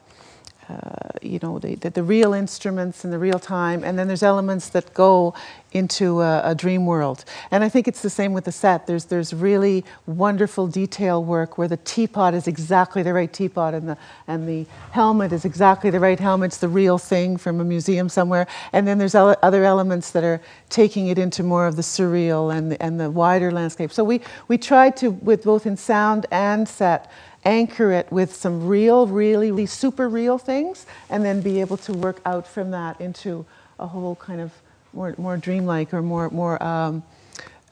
uh, 0.69 1.09
you 1.21 1.39
know, 1.43 1.59
the, 1.59 1.75
the, 1.75 1.89
the, 1.89 2.03
real 2.03 2.33
instruments 2.33 3.03
and 3.03 3.11
the 3.11 3.19
real 3.19 3.37
time, 3.37 3.83
and 3.83 3.99
then 3.99 4.07
there's 4.07 4.23
elements 4.23 4.69
that 4.69 4.93
go 4.93 5.33
into 5.73 6.21
a, 6.21 6.41
a, 6.51 6.55
dream 6.55 6.85
world. 6.85 7.25
And 7.51 7.63
I 7.63 7.69
think 7.69 7.87
it's 7.87 8.01
the 8.01 8.09
same 8.09 8.33
with 8.33 8.45
the 8.45 8.51
set. 8.51 8.85
There's, 8.85 9.05
there's 9.05 9.33
really 9.33 9.83
wonderful 10.05 10.67
detail 10.67 11.23
work 11.23 11.57
where 11.57 11.67
the 11.67 11.77
teapot 11.77 12.33
is 12.33 12.47
exactly 12.47 13.01
the 13.01 13.13
right 13.13 13.31
teapot 13.31 13.73
and 13.73 13.89
the, 13.89 13.97
and 14.27 14.47
the 14.47 14.65
helmet 14.91 15.31
is 15.31 15.45
exactly 15.45 15.89
the 15.89 15.99
right 15.99 16.19
helmet. 16.19 16.47
It's 16.47 16.57
the 16.57 16.69
real 16.69 16.97
thing 16.97 17.37
from 17.37 17.59
a 17.59 17.63
museum 17.63 18.09
somewhere. 18.09 18.47
And 18.71 18.87
then 18.87 18.97
there's 18.97 19.15
other 19.15 19.63
elements 19.63 20.11
that 20.11 20.23
are 20.23 20.41
taking 20.69 21.07
it 21.07 21.17
into 21.17 21.43
more 21.43 21.65
of 21.65 21.75
the 21.75 21.81
surreal 21.81 22.55
and 22.55 22.73
and 22.79 22.99
the 22.99 23.09
wider 23.09 23.51
landscape. 23.51 23.91
So 23.91 24.03
we, 24.03 24.21
we 24.47 24.57
tried 24.57 24.97
to, 24.97 25.11
with 25.11 25.43
both 25.43 25.65
in 25.65 25.77
sound 25.77 26.25
and 26.31 26.67
set, 26.67 27.11
anchor 27.45 27.91
it 27.91 28.11
with 28.11 28.33
some 28.33 28.67
real, 28.67 29.07
really, 29.07 29.51
really 29.51 29.65
super 29.65 30.07
real 30.09 30.37
things, 30.37 30.85
and 31.09 31.23
then 31.23 31.41
be 31.41 31.61
able 31.61 31.77
to 31.77 31.93
work 31.93 32.21
out 32.25 32.47
from 32.47 32.71
that 32.71 32.99
into 32.99 33.45
a 33.79 33.87
whole 33.87 34.15
kind 34.15 34.41
of 34.41 34.51
more, 34.93 35.15
more 35.17 35.37
dreamlike 35.37 35.93
or 35.93 36.01
more, 36.01 36.29
more 36.29 36.61
um, 36.61 37.03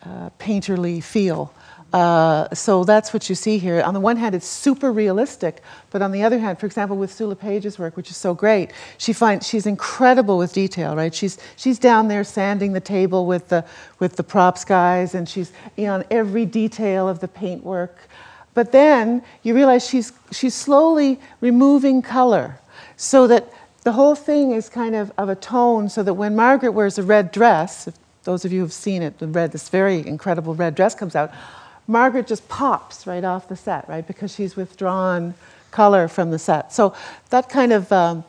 uh, 0.04 0.30
painterly 0.40 1.04
feel. 1.04 1.54
Uh, 1.94 2.48
so 2.54 2.86
that's 2.86 3.14
what 3.14 3.28
you 3.28 3.36
see 3.36 3.58
here. 3.58 3.82
On 3.82 3.94
the 3.94 4.00
one 4.00 4.16
hand, 4.16 4.34
it's 4.34 4.48
super 4.48 4.94
realistic, 4.94 5.62
but 5.90 6.02
on 6.02 6.14
the 6.14 6.24
other 6.24 6.40
hand, 6.40 6.58
for 6.58 6.66
example, 6.66 6.96
with 6.96 7.12
Sue 7.12 7.28
Lepage's 7.28 7.78
work, 7.78 7.98
which 7.98 8.10
is 8.10 8.16
so 8.16 8.34
great, 8.34 8.72
she 8.98 9.12
finds 9.12 9.46
she's 9.46 9.66
incredible 9.66 10.38
with 10.38 10.54
detail. 10.54 10.96
Right? 10.96 11.14
She's 11.14 11.38
she's 11.58 11.80
down 11.80 12.08
there 12.08 12.24
sanding 12.24 12.72
the 12.72 12.80
table 12.80 13.26
with 13.26 13.50
the 13.50 13.66
with 14.00 14.16
the 14.16 14.24
props 14.24 14.64
guys, 14.64 15.16
and 15.16 15.28
she's 15.28 15.52
you 15.76 15.86
know, 15.86 15.96
on 15.96 16.06
every 16.10 16.46
detail 16.46 17.10
of 17.10 17.20
the 17.20 17.28
paintwork. 17.28 17.98
But 18.54 18.72
then 18.72 19.22
you 19.44 19.54
realize 19.54 19.86
she's 19.86 20.14
she's 20.32 20.56
slowly 20.56 21.20
removing 21.42 22.02
color, 22.02 22.58
so 22.96 23.28
that 23.28 23.52
the 23.84 23.94
whole 23.94 24.16
thing 24.16 24.52
is 24.52 24.70
kind 24.70 24.96
of 24.96 25.12
of 25.18 25.30
a 25.30 25.36
tone, 25.36 25.90
so 25.90 26.04
that 26.04 26.14
when 26.14 26.36
Margaret 26.36 26.72
wears 26.72 26.98
a 26.98 27.04
red 27.04 27.32
dress, 27.32 27.88
if 27.88 27.96
those 28.24 28.46
of 28.46 28.54
you 28.54 28.62
who've 28.62 28.74
seen 28.74 29.02
it, 29.02 29.20
the 29.20 29.28
red, 29.28 29.52
this 29.52 29.70
very 29.70 30.06
incredible 30.06 30.54
red 30.54 30.76
dress 30.76 30.94
comes 30.94 31.16
out 31.16 31.32
Margaret 31.88 32.28
just 32.28 32.48
pops 32.48 33.06
right 33.06 33.24
off 33.24 33.50
the 33.50 33.56
set, 33.56 33.88
right, 33.90 34.06
because 34.06 34.34
she's 34.34 34.56
withdrawn 34.56 35.34
color 35.72 36.08
from 36.08 36.32
the 36.32 36.40
set. 36.40 36.72
So 36.72 36.94
that 37.30 37.50
kind 37.50 37.74
of 37.74 37.92
um, 37.92 38.24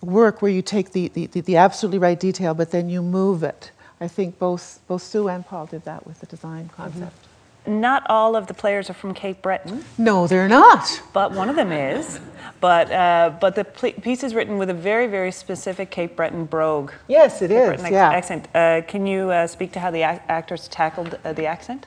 work 0.00 0.42
where 0.42 0.50
you 0.50 0.62
take 0.62 0.92
the, 0.92 1.08
the, 1.08 1.26
the, 1.26 1.56
absolutely 1.56 1.98
right 1.98 2.18
detail, 2.18 2.54
but 2.54 2.70
then 2.70 2.88
you 2.88 3.02
move 3.02 3.42
it. 3.42 3.70
I 4.00 4.08
think 4.08 4.38
both, 4.38 4.80
both 4.88 5.02
Sue 5.02 5.28
and 5.28 5.46
Paul 5.46 5.66
did 5.66 5.84
that 5.84 6.06
with 6.06 6.20
the 6.20 6.26
design 6.26 6.70
concept. 6.74 7.16
Mm-hmm. 7.16 7.33
Not 7.66 8.04
all 8.10 8.36
of 8.36 8.46
the 8.46 8.54
players 8.54 8.90
are 8.90 8.94
from 8.94 9.14
Cape 9.14 9.40
Breton. 9.40 9.84
No, 9.96 10.26
they're 10.26 10.48
not. 10.48 11.00
But 11.14 11.32
one 11.32 11.48
of 11.48 11.56
them 11.56 11.72
is. 11.72 12.20
But, 12.60 12.90
uh, 12.90 13.32
but 13.40 13.54
the 13.54 13.64
pl- 13.64 13.92
piece 13.92 14.22
is 14.22 14.34
written 14.34 14.58
with 14.58 14.68
a 14.70 14.74
very, 14.74 15.06
very 15.06 15.32
specific 15.32 15.90
Cape 15.90 16.14
Breton 16.16 16.44
brogue. 16.44 16.92
Yes, 17.08 17.40
it 17.42 17.48
Cape 17.48 17.78
is. 17.80 17.90
yeah. 17.90 18.10
Accent. 18.10 18.48
Uh, 18.54 18.82
can 18.86 19.06
you 19.06 19.30
uh, 19.30 19.46
speak 19.46 19.72
to 19.72 19.80
how 19.80 19.90
the 19.90 20.02
ac- 20.02 20.20
actors 20.28 20.68
tackled 20.68 21.18
uh, 21.24 21.32
the 21.32 21.46
accent? 21.46 21.86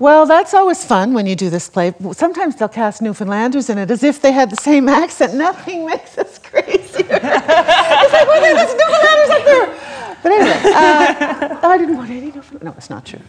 Well, 0.00 0.26
that's 0.26 0.54
always 0.54 0.84
fun 0.84 1.12
when 1.14 1.24
you 1.26 1.36
do 1.36 1.50
this 1.50 1.68
play. 1.68 1.94
Sometimes 2.12 2.56
they'll 2.56 2.68
cast 2.68 3.00
Newfoundlanders 3.00 3.70
in 3.70 3.78
it 3.78 3.92
as 3.92 4.02
if 4.02 4.20
they 4.20 4.32
had 4.32 4.50
the 4.50 4.56
same 4.56 4.88
accent. 5.02 5.34
Nothing 5.34 5.86
makes 5.86 6.18
us 6.18 6.38
crazier. 6.38 6.74
it's 6.98 8.12
like, 8.12 8.26
well, 8.26 8.40
there's 8.40 8.74
Newfoundlanders 8.74 9.30
up 9.30 9.44
there. 9.44 9.83
But 10.24 10.32
anyway, 10.32 10.56
uh, 10.72 11.58
I 11.68 11.76
didn't 11.76 11.98
want 11.98 12.10
any 12.10 12.32
No, 12.62 12.74
it's 12.78 12.88
not 12.88 13.04
true. 13.04 13.20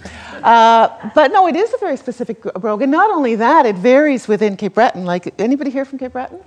Uh, 0.42 1.12
but 1.14 1.30
no, 1.30 1.46
it 1.46 1.58
is 1.58 1.74
a 1.74 1.78
very 1.78 1.98
specific 1.98 2.42
brogue. 2.42 2.82
And 2.84 2.90
not 2.90 3.12
only 3.12 3.36
that, 3.36 3.66
it 3.66 3.76
varies 3.76 4.30
within 4.30 4.56
Cape 4.56 4.76
Breton. 4.76 5.04
Like, 5.04 5.38
anybody 5.38 5.72
here 5.72 5.84
from 5.84 6.00
Cape 6.00 6.14
Breton? 6.14 6.40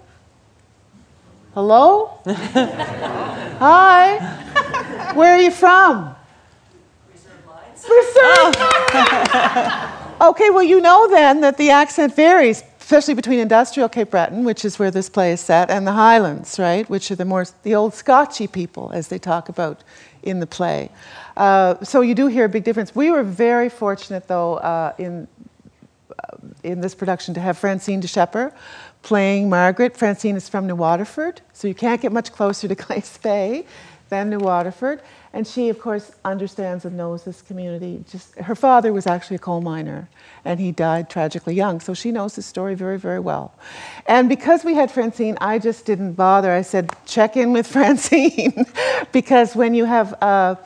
Hello? 1.52 2.18
Hi. 3.60 4.16
Where 5.14 5.34
are 5.34 5.40
you 5.40 5.50
from? 5.50 6.16
Reserve 7.12 7.44
Mines. 7.46 7.84
Reserve 7.84 8.54
oh. 8.94 10.04
Okay, 10.30 10.48
well, 10.48 10.62
you 10.62 10.80
know 10.80 11.08
then 11.10 11.42
that 11.42 11.58
the 11.58 11.68
accent 11.68 12.16
varies, 12.16 12.64
especially 12.88 13.12
between 13.12 13.38
industrial 13.38 13.87
Cape 13.87 14.09
Breton, 14.09 14.45
which 14.45 14.64
is 14.64 14.78
where 14.78 14.90
this 14.90 15.11
play 15.11 15.30
is 15.30 15.42
set, 15.42 15.71
and 15.71 15.87
the 15.87 15.92
Highlands, 15.92 16.59
right, 16.59 16.88
which 16.88 17.11
are 17.11 17.16
the 17.16 17.26
more 17.26 17.45
the 17.62 17.75
old 17.75 17.92
Scotchy 17.92 18.47
people, 18.47 18.90
as 18.95 19.09
they 19.09 19.18
talk 19.18 19.50
about 19.50 19.85
in 20.23 20.40
the 20.40 20.47
play. 20.47 20.88
Uh, 21.37 21.75
so 21.85 22.00
you 22.00 22.14
do 22.14 22.28
hear 22.28 22.47
a 22.47 22.49
big 22.49 22.64
difference. 22.64 22.95
We 22.95 23.11
were 23.11 23.23
very 23.23 23.68
fortunate, 23.68 24.26
though, 24.26 24.54
uh, 24.54 24.95
in 24.97 25.28
uh, 26.18 26.38
in 26.64 26.80
this 26.80 26.95
production 26.95 27.35
to 27.35 27.40
have 27.40 27.59
Francine 27.59 28.00
de 28.00 28.09
Schepper 28.09 28.54
playing 29.02 29.50
Margaret. 29.50 29.95
Francine 29.95 30.37
is 30.37 30.49
from 30.49 30.66
New 30.66 30.75
Waterford, 30.75 31.42
so 31.52 31.68
you 31.68 31.75
can't 31.75 32.00
get 32.00 32.11
much 32.11 32.33
closer 32.33 32.68
to 32.68 32.75
Glace 32.87 33.18
Bay 33.18 33.66
than 34.08 34.30
New 34.30 34.38
Waterford. 34.38 35.02
And 35.32 35.46
she, 35.46 35.68
of 35.68 35.78
course, 35.78 36.12
understands 36.24 36.84
and 36.84 36.96
knows 36.96 37.24
this 37.24 37.42
community. 37.42 38.04
Just 38.10 38.34
her 38.36 38.54
father 38.54 38.92
was 38.92 39.06
actually 39.06 39.36
a 39.36 39.40
coal 39.40 39.60
miner, 39.60 40.08
and 40.44 40.58
he 40.58 40.72
died 40.72 41.10
tragically 41.10 41.54
young. 41.54 41.80
So 41.80 41.94
she 41.94 42.10
knows 42.10 42.34
the 42.34 42.42
story 42.42 42.74
very, 42.74 42.98
very 42.98 43.20
well. 43.20 43.54
And 44.06 44.28
because 44.28 44.64
we 44.64 44.74
had 44.74 44.90
Francine, 44.90 45.36
I 45.40 45.58
just 45.58 45.84
didn't 45.84 46.14
bother. 46.14 46.50
I 46.50 46.62
said, 46.62 46.94
check 47.06 47.36
in 47.36 47.52
with 47.52 47.66
Francine, 47.76 48.64
because 49.12 49.54
when 49.54 49.74
you 49.74 49.84
have. 49.84 50.14
Uh, 50.22 50.56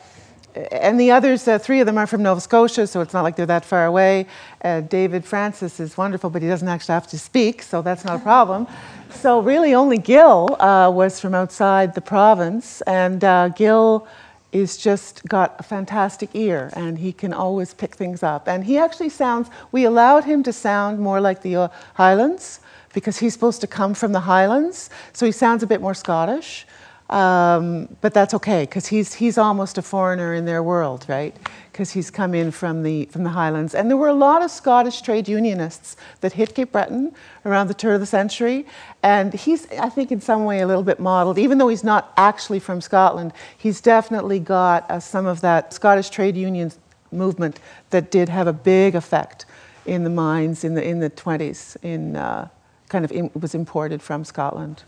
and 0.54 1.00
the 1.00 1.11
others, 1.11 1.49
uh, 1.49 1.58
three 1.58 1.80
of 1.80 1.87
them 1.87 1.96
are 1.96 2.06
from 2.06 2.22
Nova 2.22 2.40
Scotia, 2.40 2.87
so 2.87 3.00
it's 3.00 3.14
not 3.14 3.22
like 3.22 3.37
they're 3.37 3.46
that 3.46 3.64
far 3.64 3.87
away. 3.87 4.26
Uh, 4.62 4.82
David 4.82 5.25
Francis 5.25 5.80
is 5.80 5.96
wonderful, 5.96 6.28
but 6.28 6.42
he 6.42 6.49
doesn't 6.49 6.68
actually 6.68 6.92
have 6.92 7.06
to 7.08 7.18
speak, 7.18 7.62
so 7.62 7.80
that's 7.80 8.04
not 8.04 8.20
a 8.20 8.22
problem. 8.22 8.66
So 9.14 9.40
really, 9.40 9.75
only 9.75 9.99
Gil 9.99 10.57
uh, 10.61 10.90
was 10.90 11.21
from 11.21 11.35
outside 11.35 11.95
the 11.95 12.00
province, 12.00 12.81
and 12.83 13.23
uh, 13.23 13.49
Gil 13.49 14.07
is 14.52 14.76
just 14.76 15.25
got 15.26 15.57
a 15.59 15.62
fantastic 15.62 16.28
ear 16.35 16.71
and 16.76 16.99
he 16.99 17.12
can 17.12 17.33
always 17.33 17.73
pick 17.73 17.95
things 17.95 18.23
up. 18.23 18.47
And 18.47 18.64
he 18.64 18.76
actually 18.76 19.09
sounds, 19.09 19.49
we 19.73 19.85
allowed 19.85 20.25
him 20.25 20.42
to 20.42 20.52
sound 20.52 21.00
more 21.00 21.21
like 21.21 21.40
the 21.40 21.57
uh, 21.57 21.69
Highlands 21.95 22.61
because 22.92 23.19
he's 23.19 23.33
supposed 23.33 23.62
to 23.62 23.66
come 23.66 23.95
from 23.95 24.12
the 24.12 24.21
Highlands, 24.21 24.90
so 25.14 25.25
he 25.25 25.33
sounds 25.33 25.62
a 25.62 25.66
bit 25.66 25.81
more 25.81 25.95
Scottish. 25.95 26.66
Um, 27.12 27.95
but 28.00 28.14
that's 28.14 28.33
okay 28.33 28.62
because 28.62 28.87
he's, 28.87 29.12
he's 29.12 29.37
almost 29.37 29.76
a 29.76 29.83
foreigner 29.83 30.33
in 30.33 30.47
their 30.47 30.62
world, 30.62 31.04
right? 31.09 31.37
Because 31.71 31.90
he's 31.90 32.11
come 32.11 32.33
in 32.35 32.50
from 32.50 32.83
the, 32.83 33.04
from 33.07 33.23
the 33.23 33.28
Highlands. 33.28 33.75
And 33.75 33.90
there 33.90 33.99
were 33.99 34.09
a 34.09 34.14
lot 34.14 34.42
of 34.42 34.50
Scottish 34.50 35.02
trade 35.02 35.28
unionists 35.28 35.95
that 36.23 36.33
hit 36.33 36.54
Cape 36.54 36.73
Breton 36.73 37.14
around 37.45 37.69
the 37.69 37.75
turn 37.75 37.92
of 37.92 38.00
the 38.00 38.07
century. 38.07 38.64
And 39.02 39.35
he's, 39.35 39.71
I 39.73 39.90
think, 39.90 40.11
in 40.11 40.23
some 40.23 40.47
way 40.47 40.61
a 40.61 40.66
little 40.66 40.83
bit 40.83 40.99
modeled. 40.99 41.38
Even 41.38 41.59
though 41.59 41.69
he's 41.69 41.85
not 41.85 42.14
actually 42.16 42.61
from 42.61 42.81
Scotland, 42.81 43.35
he's 43.59 43.83
definitely 43.83 44.40
got 44.40 44.90
uh, 44.90 44.99
some 44.99 45.26
of 45.26 45.42
that 45.42 45.75
Scottish 45.75 46.09
trade 46.09 46.35
union 46.35 46.73
movement 47.11 47.61
that 47.90 48.11
did 48.11 48.31
have 48.31 48.47
a 48.47 48.54
big 48.54 48.95
effect 48.95 49.45
in 49.85 50.04
the 50.04 50.11
mines 50.11 50.64
in 50.64 50.73
the, 50.76 50.83
in 50.83 51.00
the 51.00 51.11
20s, 51.11 51.76
in, 51.83 52.16
uh, 52.16 52.49
kind 52.88 53.04
of 53.04 53.12
in, 53.12 53.31
was 53.38 53.54
imported 53.54 54.00
from 54.00 54.25
Scotland, 54.25 54.83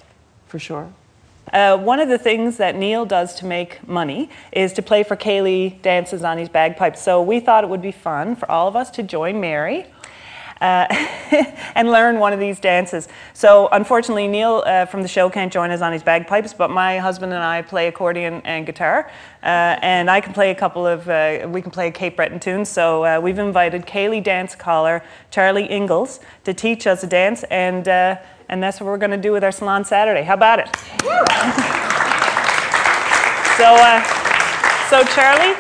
for 0.47 0.59
sure. 0.59 0.91
Uh, 1.53 1.77
one 1.77 2.01
of 2.01 2.09
the 2.09 2.19
things 2.19 2.57
that 2.57 2.75
Neil 2.75 3.05
does 3.05 3.35
to 3.37 3.47
make 3.47 3.87
money 3.87 4.31
is 4.53 4.73
to 4.73 4.83
play 4.83 5.03
for 5.03 5.17
Ceili 5.17 5.81
dances 5.83 6.25
on 6.25 6.39
his 6.39 6.49
bagpipes. 6.49 7.03
So 7.03 7.23
we 7.23 7.41
thought 7.41 7.65
it 7.65 7.71
would 7.71 7.83
be 7.83 7.93
fun 7.93 8.35
for 8.35 8.51
all 8.51 8.67
of 8.67 8.77
us 8.77 8.91
to 8.93 9.03
join 9.03 9.41
Mary 9.41 9.87
uh, 10.61 10.87
and 11.75 11.91
learn 11.91 12.19
one 12.19 12.33
of 12.33 12.41
these 12.41 12.59
dances. 12.59 13.09
So 13.35 13.69
unfortunately, 13.73 14.29
Neil 14.29 14.63
uh, 14.67 14.87
from 14.87 15.03
the 15.03 15.09
show 15.09 15.29
can't 15.29 15.53
join 15.53 15.71
us 15.71 15.81
on 15.81 15.93
his 15.93 16.03
bagpipes, 16.03 16.55
but 16.55 16.71
my 16.71 16.99
husband 16.99 17.33
and 17.33 17.43
I 17.43 17.63
play 17.63 17.89
accordion 17.89 18.41
and 18.45 18.65
guitar, 18.65 19.11
uh, 19.43 19.77
and 19.83 20.11
I 20.11 20.21
can 20.21 20.33
play 20.33 20.51
a 20.51 20.55
couple 20.55 20.87
of, 20.87 21.09
uh, 21.09 21.47
we 21.49 21.61
can 21.61 21.71
play 21.71 21.91
Cape 21.91 22.17
Breton 22.17 22.41
tunes. 22.41 22.69
So 22.69 23.05
uh, 23.05 23.21
we've 23.21 23.39
invited 23.39 23.87
Kaylee 23.87 24.23
dance 24.23 24.55
caller 24.55 25.03
Charlie 25.31 25.71
Ingalls 25.71 26.21
to 26.45 26.55
teach 26.55 26.87
us 26.87 27.03
a 27.05 27.07
dance, 27.07 27.45
and 27.45 27.87
uh, 27.87 28.17
and 28.55 28.63
that's 28.63 28.81
what 28.81 28.87
we're 28.87 28.99
going 28.99 29.11
to 29.11 29.17
do 29.17 29.33
with 29.33 29.43
our 29.43 29.51
Salon 29.51 29.85
Saturday. 29.85 30.23
How 30.23 30.35
about 30.35 30.61
it? 30.61 30.69
so, 33.59 33.75
so 34.89 35.05
Charlie, 35.13 35.57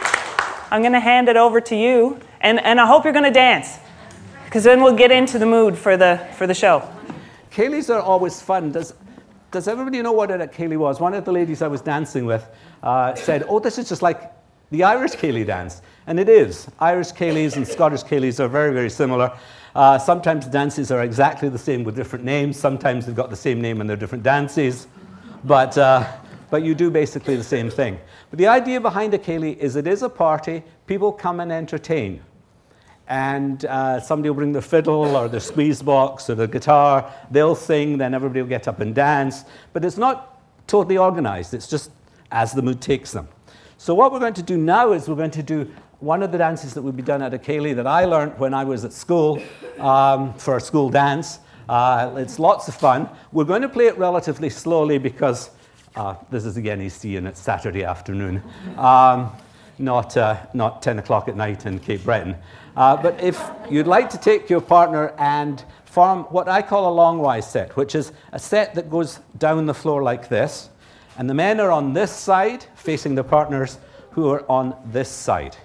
I'm 0.71 0.81
going 0.81 0.93
to 0.93 1.01
hand 1.01 1.29
it 1.29 1.37
over 1.37 1.61
to 1.61 1.75
you, 1.75 2.21
and, 2.41 2.61
and 2.61 2.81
I 2.81 2.87
hope 2.87 3.03
you're 3.03 3.13
going 3.13 3.25
to 3.25 3.33
dance 3.33 3.79
because 4.45 4.63
then 4.63 4.81
we'll 4.81 4.95
get 4.95 5.11
into 5.11 5.41
the 5.41 5.47
mood 5.47 5.77
for 5.77 5.97
the, 5.97 6.25
for 6.37 6.47
the 6.47 6.55
show. 6.55 6.89
Céilís 7.51 7.93
are 7.93 8.01
always 8.01 8.41
fun. 8.41 8.71
Does, 8.71 8.95
does 9.51 9.67
everybody 9.67 10.01
know 10.01 10.13
what 10.13 10.31
a 10.31 10.47
Céilí 10.47 10.77
was? 10.77 11.01
One 11.01 11.15
of 11.15 11.25
the 11.25 11.33
ladies 11.33 11.63
I 11.63 11.67
was 11.67 11.81
dancing 11.81 12.27
with 12.27 12.47
uh, 12.85 13.17
said, 13.17 13.43
Oh, 13.49 13.59
this 13.59 13.77
is 13.77 13.89
just 13.89 14.03
like 14.03 14.31
the 14.71 14.85
Irish 14.85 15.15
Céilí 15.15 15.45
dance. 15.45 15.83
And 16.07 16.21
it 16.21 16.29
is. 16.29 16.69
Irish 16.79 17.09
Céilís 17.09 17.57
and 17.57 17.67
Scottish 17.67 18.05
Céilís 18.05 18.39
are 18.39 18.47
very, 18.47 18.73
very 18.73 18.91
similar. 18.91 19.37
Uh, 19.75 19.99
sometimes 19.99 20.47
dances 20.47 20.91
are 20.91 21.03
exactly 21.03 21.49
the 21.49 21.59
same 21.59 21.83
with 21.85 21.97
different 21.97 22.25
names. 22.25 22.59
Sometimes 22.59 23.07
they've 23.07 23.15
got 23.15 23.31
the 23.31 23.37
same 23.37 23.61
name 23.61 23.81
and 23.81 23.91
they're 23.91 23.97
different 23.97 24.23
dances. 24.23 24.87
But, 25.43 25.77
uh, 25.77 26.07
but 26.51 26.63
you 26.63 26.75
do 26.75 26.91
basically 26.91 27.37
the 27.37 27.45
same 27.45 27.71
thing. 27.71 27.99
But 28.31 28.39
the 28.39 28.47
idea 28.47 28.81
behind 28.81 29.15
a 29.15 29.19
Céilí 29.19 29.57
is 29.59 29.77
it 29.77 29.87
is 29.87 30.03
a 30.03 30.09
party, 30.09 30.63
people 30.87 31.13
come 31.13 31.41
and 31.41 31.51
entertain 31.51 32.23
and 33.07 33.65
uh, 33.67 34.01
somebody 34.01 34.31
will 34.31 34.37
bring 34.37 34.53
their 34.53 34.63
fiddle 34.63 35.17
or 35.17 35.29
their 35.29 35.41
squeeze 35.41 35.83
box 35.83 36.31
or 36.31 36.35
their 36.35 36.47
guitar. 36.47 37.13
They'll 37.31 37.55
sing, 37.55 37.99
then 37.99 38.15
everybody 38.15 38.41
will 38.41 38.49
get 38.49 38.67
up 38.67 38.81
and 38.81 38.95
dance. 38.95 39.45
But 39.73 39.85
it's 39.85 39.99
not 39.99 40.41
totally 40.67 40.97
organized, 40.97 41.53
it's 41.53 41.69
just 41.69 41.91
as 42.31 42.53
the 42.53 42.63
mood 42.63 42.81
takes 42.81 43.13
them. 43.13 43.29
So, 43.77 43.95
what 43.95 44.13
we're 44.13 44.21
going 44.21 44.35
to 44.35 44.43
do 44.43 44.57
now 44.57 44.93
is 44.93 45.09
we're 45.09 45.17
going 45.17 45.31
to 45.33 45.43
do 45.43 45.71
one 46.01 46.23
of 46.23 46.33
the 46.33 46.39
dances 46.39 46.75
that 46.75 46.83
would 46.83 46.97
be 46.97 47.03
done 47.03 47.23
at 47.23 47.35
a 47.35 47.39
Céilí 47.39 47.75
that 47.77 47.87
I 47.87 48.05
learned 48.05 48.39
when 48.39 48.55
I 48.55 48.65
was 48.65 48.85
at 48.85 48.93
school 48.93 49.43
um, 49.79 50.35
for 50.35 50.57
a 50.57 50.61
school 50.61 50.91
dance. 50.91 51.41
Uh, 51.69 52.15
it's 52.17 52.39
lots 52.39 52.69
of 52.69 52.75
fun. 52.75 53.09
We're 53.33 53.45
going 53.45 53.63
to 53.63 53.69
play 53.69 53.87
it 53.87 53.97
relatively 53.97 54.51
slowly 54.51 54.99
because 54.99 55.51
uh, 55.97 56.17
this 56.31 56.45
is 56.45 56.55
the 56.55 56.63
NAC 56.63 57.05
and 57.17 57.27
it's 57.27 57.41
Saturday 57.41 57.85
afternoon, 57.85 58.43
um, 58.77 59.33
not, 59.79 60.17
uh, 60.17 60.45
not 60.53 60.83
10 60.83 60.99
o'clock 60.99 61.29
at 61.29 61.37
night 61.37 61.67
in 61.67 61.79
Cape 61.79 62.05
Breton. 62.05 62.37
Uh, 62.77 62.97
but 62.97 63.21
if 63.23 63.41
you'd 63.71 63.87
like 63.87 64.11
to 64.11 64.19
take 64.19 64.51
your 64.51 64.61
partner 64.61 65.15
and 65.19 65.65
form 65.85 66.25
what 66.25 66.49
I 66.49 66.61
call 66.61 66.93
a 66.93 66.97
longwise 66.97 67.45
set, 67.45 67.77
which 67.77 67.95
is 67.95 68.13
a 68.33 68.39
set 68.39 68.75
that 68.75 68.91
goes 68.91 69.21
down 69.39 69.67
the 69.67 69.75
floor 69.75 70.03
like 70.03 70.29
this, 70.29 70.71
and 71.17 71.31
the 71.31 71.35
men 71.35 71.61
are 71.61 71.71
on 71.71 71.93
this 71.93 72.11
side 72.11 72.67
facing 72.75 73.15
the 73.15 73.23
partners 73.23 73.79
who 74.11 74.29
are 74.29 74.45
on 74.51 74.77
this 74.87 75.09
side. 75.09 75.57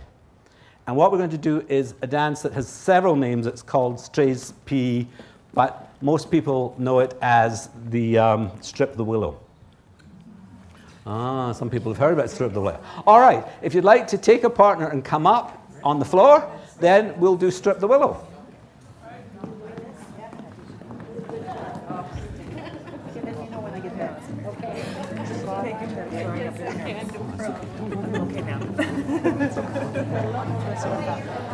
And 0.89 0.97
what 0.97 1.11
we're 1.11 1.19
going 1.19 1.29
to 1.29 1.37
do 1.37 1.63
is 1.69 1.93
a 2.01 2.07
dance 2.07 2.41
that 2.41 2.51
has 2.53 2.67
several 2.67 3.15
names. 3.15 3.45
It's 3.45 3.61
called 3.61 3.99
Strays 3.99 4.53
P, 4.65 5.07
but 5.53 5.93
most 6.01 6.31
people 6.31 6.73
know 6.79 6.97
it 6.97 7.15
as 7.21 7.69
the 7.89 8.17
um, 8.17 8.51
Strip 8.61 8.95
the 8.95 9.03
Willow. 9.03 9.39
Ah, 11.05 11.51
some 11.51 11.69
people 11.69 11.91
have 11.91 11.99
heard 11.99 12.13
about 12.13 12.31
Strip 12.31 12.53
the 12.53 12.61
Willow. 12.61 12.79
All 13.05 13.19
right, 13.19 13.45
if 13.61 13.75
you'd 13.75 13.83
like 13.83 14.07
to 14.07 14.17
take 14.17 14.43
a 14.43 14.49
partner 14.49 14.87
and 14.87 15.05
come 15.05 15.27
up 15.27 15.63
on 15.83 15.99
the 15.99 16.05
floor, 16.05 16.51
then 16.79 17.13
we'll 17.19 17.37
do 17.37 17.51
Strip 17.51 17.79
the 17.79 17.87
Willow. 17.87 18.25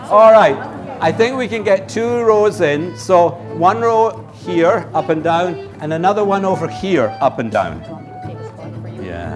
All 0.10 0.32
right. 0.32 0.56
I 1.02 1.12
think 1.12 1.38
we 1.38 1.48
can 1.48 1.64
get 1.64 1.90
two 1.90 2.22
rows 2.24 2.62
in. 2.62 2.96
So 2.98 3.30
one 3.58 3.82
row 3.82 4.26
here, 4.34 4.90
up 4.94 5.10
and 5.10 5.24
down, 5.24 5.56
and 5.82 5.94
another 5.94 6.24
one 6.24 6.46
over 6.46 6.68
here, 6.68 7.18
up 7.22 7.40
and 7.40 7.52
down. 7.52 7.82
Yeah. 9.02 9.36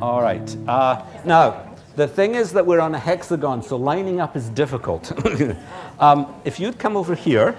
All 0.00 0.22
right. 0.22 0.56
Uh, 0.68 1.04
now, 1.24 1.74
the 1.96 2.06
thing 2.06 2.34
is 2.34 2.52
that 2.52 2.64
we're 2.64 2.80
on 2.80 2.94
a 2.94 2.98
hexagon, 2.98 3.62
so 3.62 3.76
lining 3.76 4.20
up 4.20 4.36
is 4.36 4.48
difficult. 4.50 5.12
um, 5.98 6.34
if 6.44 6.58
you'd 6.60 6.78
come 6.78 6.96
over 6.96 7.14
here 7.14 7.56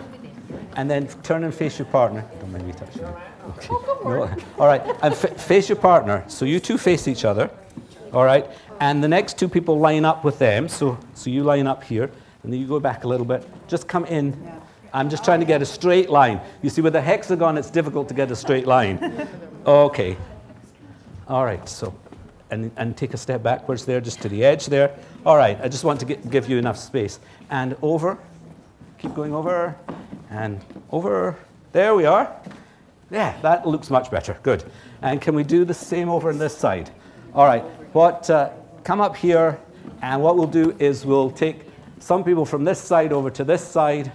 and 0.76 0.90
then 0.90 1.08
turn 1.24 1.44
and 1.44 1.54
face 1.54 1.80
your 1.80 1.88
partner. 1.88 2.26
Don't 2.40 2.52
mind 2.52 2.68
me 2.68 2.74
touching 2.74 3.02
you. 3.02 3.16
Okay. 3.50 3.68
No. 4.04 4.36
All 4.60 4.68
right. 4.68 4.82
And 5.02 5.14
f- 5.14 5.40
face 5.42 5.70
your 5.70 5.78
partner. 5.78 6.24
So 6.28 6.46
you 6.46 6.60
two 6.60 6.78
face 6.78 7.08
each 7.08 7.26
other. 7.26 7.50
All 8.16 8.24
right. 8.24 8.50
And 8.80 9.04
the 9.04 9.10
next 9.10 9.38
two 9.38 9.50
people 9.50 9.78
line 9.78 10.06
up 10.06 10.24
with 10.24 10.40
them. 10.40 10.70
So, 10.70 10.98
so 11.14 11.30
you 11.30 11.44
line 11.44 11.68
up 11.68 11.84
here, 11.84 12.10
and 12.44 12.54
then 12.54 12.62
you 12.62 12.66
go 12.66 12.80
back 12.80 13.04
a 13.04 13.08
little 13.08 13.26
bit. 13.26 13.46
Just 13.68 13.90
come 13.90 14.06
in. 14.06 14.52
I'm 14.94 15.10
just 15.10 15.26
trying 15.26 15.42
to 15.42 15.46
get 15.46 15.62
a 15.62 15.66
straight 15.66 16.10
line. 16.10 16.40
You 16.62 16.70
see, 16.70 16.82
with 16.82 16.96
a 16.96 17.02
hexagon, 17.02 17.58
it's 17.58 17.70
difficult 17.70 18.08
to 18.08 18.14
get 18.14 18.32
a 18.32 18.36
straight 18.36 18.66
line. 18.66 19.28
Okay. 19.66 20.16
All 21.28 21.44
right. 21.44 21.68
So, 21.68 21.94
and, 22.52 22.72
and 22.78 22.96
take 22.96 23.14
a 23.14 23.18
step 23.18 23.44
backwards 23.44 23.84
there, 23.84 24.00
just 24.00 24.22
to 24.22 24.30
the 24.30 24.46
edge 24.46 24.68
there. 24.68 24.96
All 25.26 25.36
right. 25.36 25.60
I 25.62 25.68
just 25.68 25.84
want 25.84 26.00
to 26.00 26.06
get, 26.06 26.30
give 26.30 26.50
you 26.50 26.58
enough 26.58 26.78
space. 26.78 27.20
And 27.50 27.76
over. 27.82 28.18
Keep 28.98 29.14
going 29.14 29.34
over. 29.34 29.76
And 30.30 30.62
over. 30.92 31.36
There 31.74 31.94
we 31.96 32.06
are. 32.06 32.34
Yeah, 33.12 33.38
that 33.42 33.68
looks 33.68 33.90
much 33.90 34.10
better. 34.10 34.38
Good. 34.42 34.64
And 35.02 35.20
can 35.22 35.36
we 35.36 35.44
do 35.44 35.66
the 35.66 35.74
same 35.74 36.08
over 36.08 36.30
on 36.30 36.38
this 36.38 36.58
side? 36.58 36.90
All 37.34 37.46
right. 37.46 37.64
What? 37.96 38.30
Uh, 38.30 38.50
come 38.84 39.00
up 39.00 39.16
here, 39.16 39.58
and 40.02 40.22
what 40.22 40.36
we'll 40.36 40.48
do 40.48 40.76
is 40.80 41.06
we'll 41.06 41.32
take 41.32 41.62
some 42.00 42.26
people 42.26 42.46
from 42.46 42.66
this 42.66 42.78
side 42.78 43.14
over 43.14 43.30
to 43.30 43.46
this 43.46 43.66
side, 43.66 44.12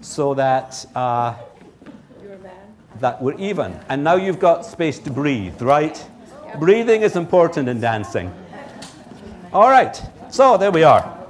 so 0.00 0.34
that 0.34 0.86
uh, 0.94 1.34
that 3.00 3.20
we're 3.20 3.34
even. 3.34 3.76
And 3.88 4.04
now 4.04 4.14
you've 4.14 4.38
got 4.38 4.64
space 4.64 5.00
to 5.00 5.10
breathe, 5.10 5.60
right? 5.60 6.00
Breathing 6.60 7.02
is 7.02 7.16
important 7.16 7.68
in 7.68 7.80
dancing. 7.80 8.32
All 9.52 9.68
right. 9.68 10.00
So 10.30 10.56
there 10.56 10.70
we 10.70 10.84
are. 10.84 11.26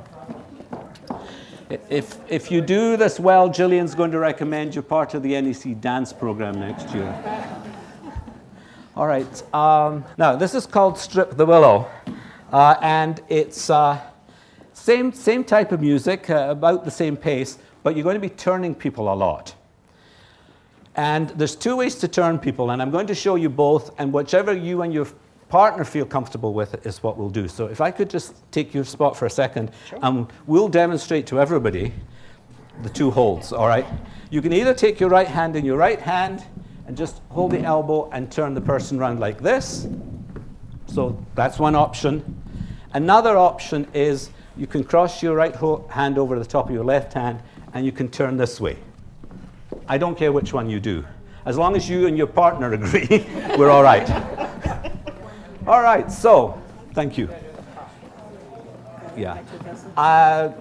If, 1.89 2.19
if 2.29 2.51
you 2.51 2.61
do 2.61 2.99
this 2.99 3.19
well, 3.19 3.49
Jillian's 3.49 3.95
going 3.95 4.11
to 4.11 4.19
recommend 4.19 4.75
you 4.75 4.83
part 4.83 5.15
of 5.15 5.23
the 5.23 5.41
NAC 5.41 5.81
dance 5.81 6.13
program 6.13 6.61
next 6.61 6.95
year. 6.95 7.74
All 8.97 9.09
right. 9.09 9.55
Um, 9.55 10.05
now, 10.19 10.37
this 10.37 10.55
is 10.55 10.67
called 10.67 10.97
Strip 10.97 11.37
the 11.37 11.45
Willow. 11.45 11.91
Uh, 12.53 12.77
and 12.81 13.21
it's 13.29 13.69
uh, 13.69 14.01
same, 14.73 15.13
same 15.13 15.43
type 15.43 15.73
of 15.73 15.81
music, 15.81 16.31
uh, 16.31 16.47
about 16.49 16.85
the 16.85 16.91
same 16.93 17.17
pace, 17.17 17.59
but 17.83 17.97
you're 17.97 18.05
going 18.05 18.15
to 18.15 18.21
be 18.21 18.29
turning 18.29 18.73
people 18.73 19.13
a 19.13 19.17
lot. 19.17 19.57
And 20.95 21.31
there's 21.31 21.57
two 21.57 21.75
ways 21.75 21.97
to 21.97 22.07
turn 22.07 22.39
people, 22.39 22.71
and 22.71 22.81
I'm 22.81 22.93
going 22.93 23.09
to 23.09 23.17
show 23.17 23.35
you 23.35 23.49
both, 23.49 23.99
and 23.99 24.13
whichever 24.13 24.55
you 24.55 24.83
and 24.83 24.95
your 24.95 25.09
partner 25.49 25.83
feel 25.83 26.07
comfortable 26.07 26.55
with 26.55 26.87
is 26.87 27.03
what 27.03 27.17
we'll 27.19 27.31
do. 27.31 27.49
So 27.49 27.67
if 27.67 27.81
I 27.81 27.91
could 27.91 28.09
just 28.09 28.49
take 28.53 28.73
your 28.73 28.85
spot 28.85 29.17
for 29.17 29.27
a 29.27 29.31
second, 29.31 29.73
sure. 29.89 29.99
and 30.03 30.29
we'll 30.47 30.69
demonstrate 30.69 31.27
to 31.29 31.41
everybody 31.41 31.93
the 32.85 32.91
two 32.91 33.11
holds, 33.11 33.53
all 33.53 33.67
right? 33.67 33.87
You 34.31 34.41
can 34.41 34.53
either 34.53 34.73
take 34.73 35.01
your 35.01 35.11
right 35.11 35.27
hand 35.27 35.57
in 35.57 35.65
your 35.65 35.77
right 35.77 36.01
hand 36.01 36.45
and 36.87 36.97
just 36.97 37.21
hold 37.31 37.53
the 37.53 37.61
elbow 37.61 38.09
and 38.11 38.31
turn 38.31 38.55
the 38.55 38.61
person 38.61 38.99
around 38.99 39.21
like 39.21 39.41
this. 39.41 39.87
So 40.87 41.19
that's 41.35 41.59
one 41.59 41.75
option. 41.75 42.43
Another 42.93 43.37
option 43.37 43.89
is 43.95 44.31
you 44.57 44.67
can 44.67 44.85
cross 44.85 45.23
your 45.23 45.35
right 45.35 45.55
hand 45.91 46.19
over 46.19 46.39
the 46.39 46.45
top 46.45 46.69
of 46.69 46.75
your 46.75 46.85
left 46.85 47.13
hand 47.13 47.43
and 47.73 47.85
you 47.85 47.93
can 47.93 48.09
turn 48.09 48.37
this 48.37 48.61
way. 48.61 48.77
I 49.89 49.99
don't 49.99 50.17
care 50.17 50.33
which 50.33 50.53
one 50.53 50.71
you 50.71 50.81
do. 50.81 51.05
As 51.45 51.59
long 51.59 51.77
as 51.77 51.89
you 51.89 52.07
and 52.07 52.17
your 52.17 52.27
partner 52.27 52.73
agree, 52.75 53.27
we're 53.59 53.71
all 53.71 53.83
right. 53.83 54.09
all 55.67 55.83
right, 55.83 56.11
so 56.11 56.61
thank 56.93 57.19
you. 57.19 57.29
Yeah. 59.17 59.43
Uh, 59.97 60.53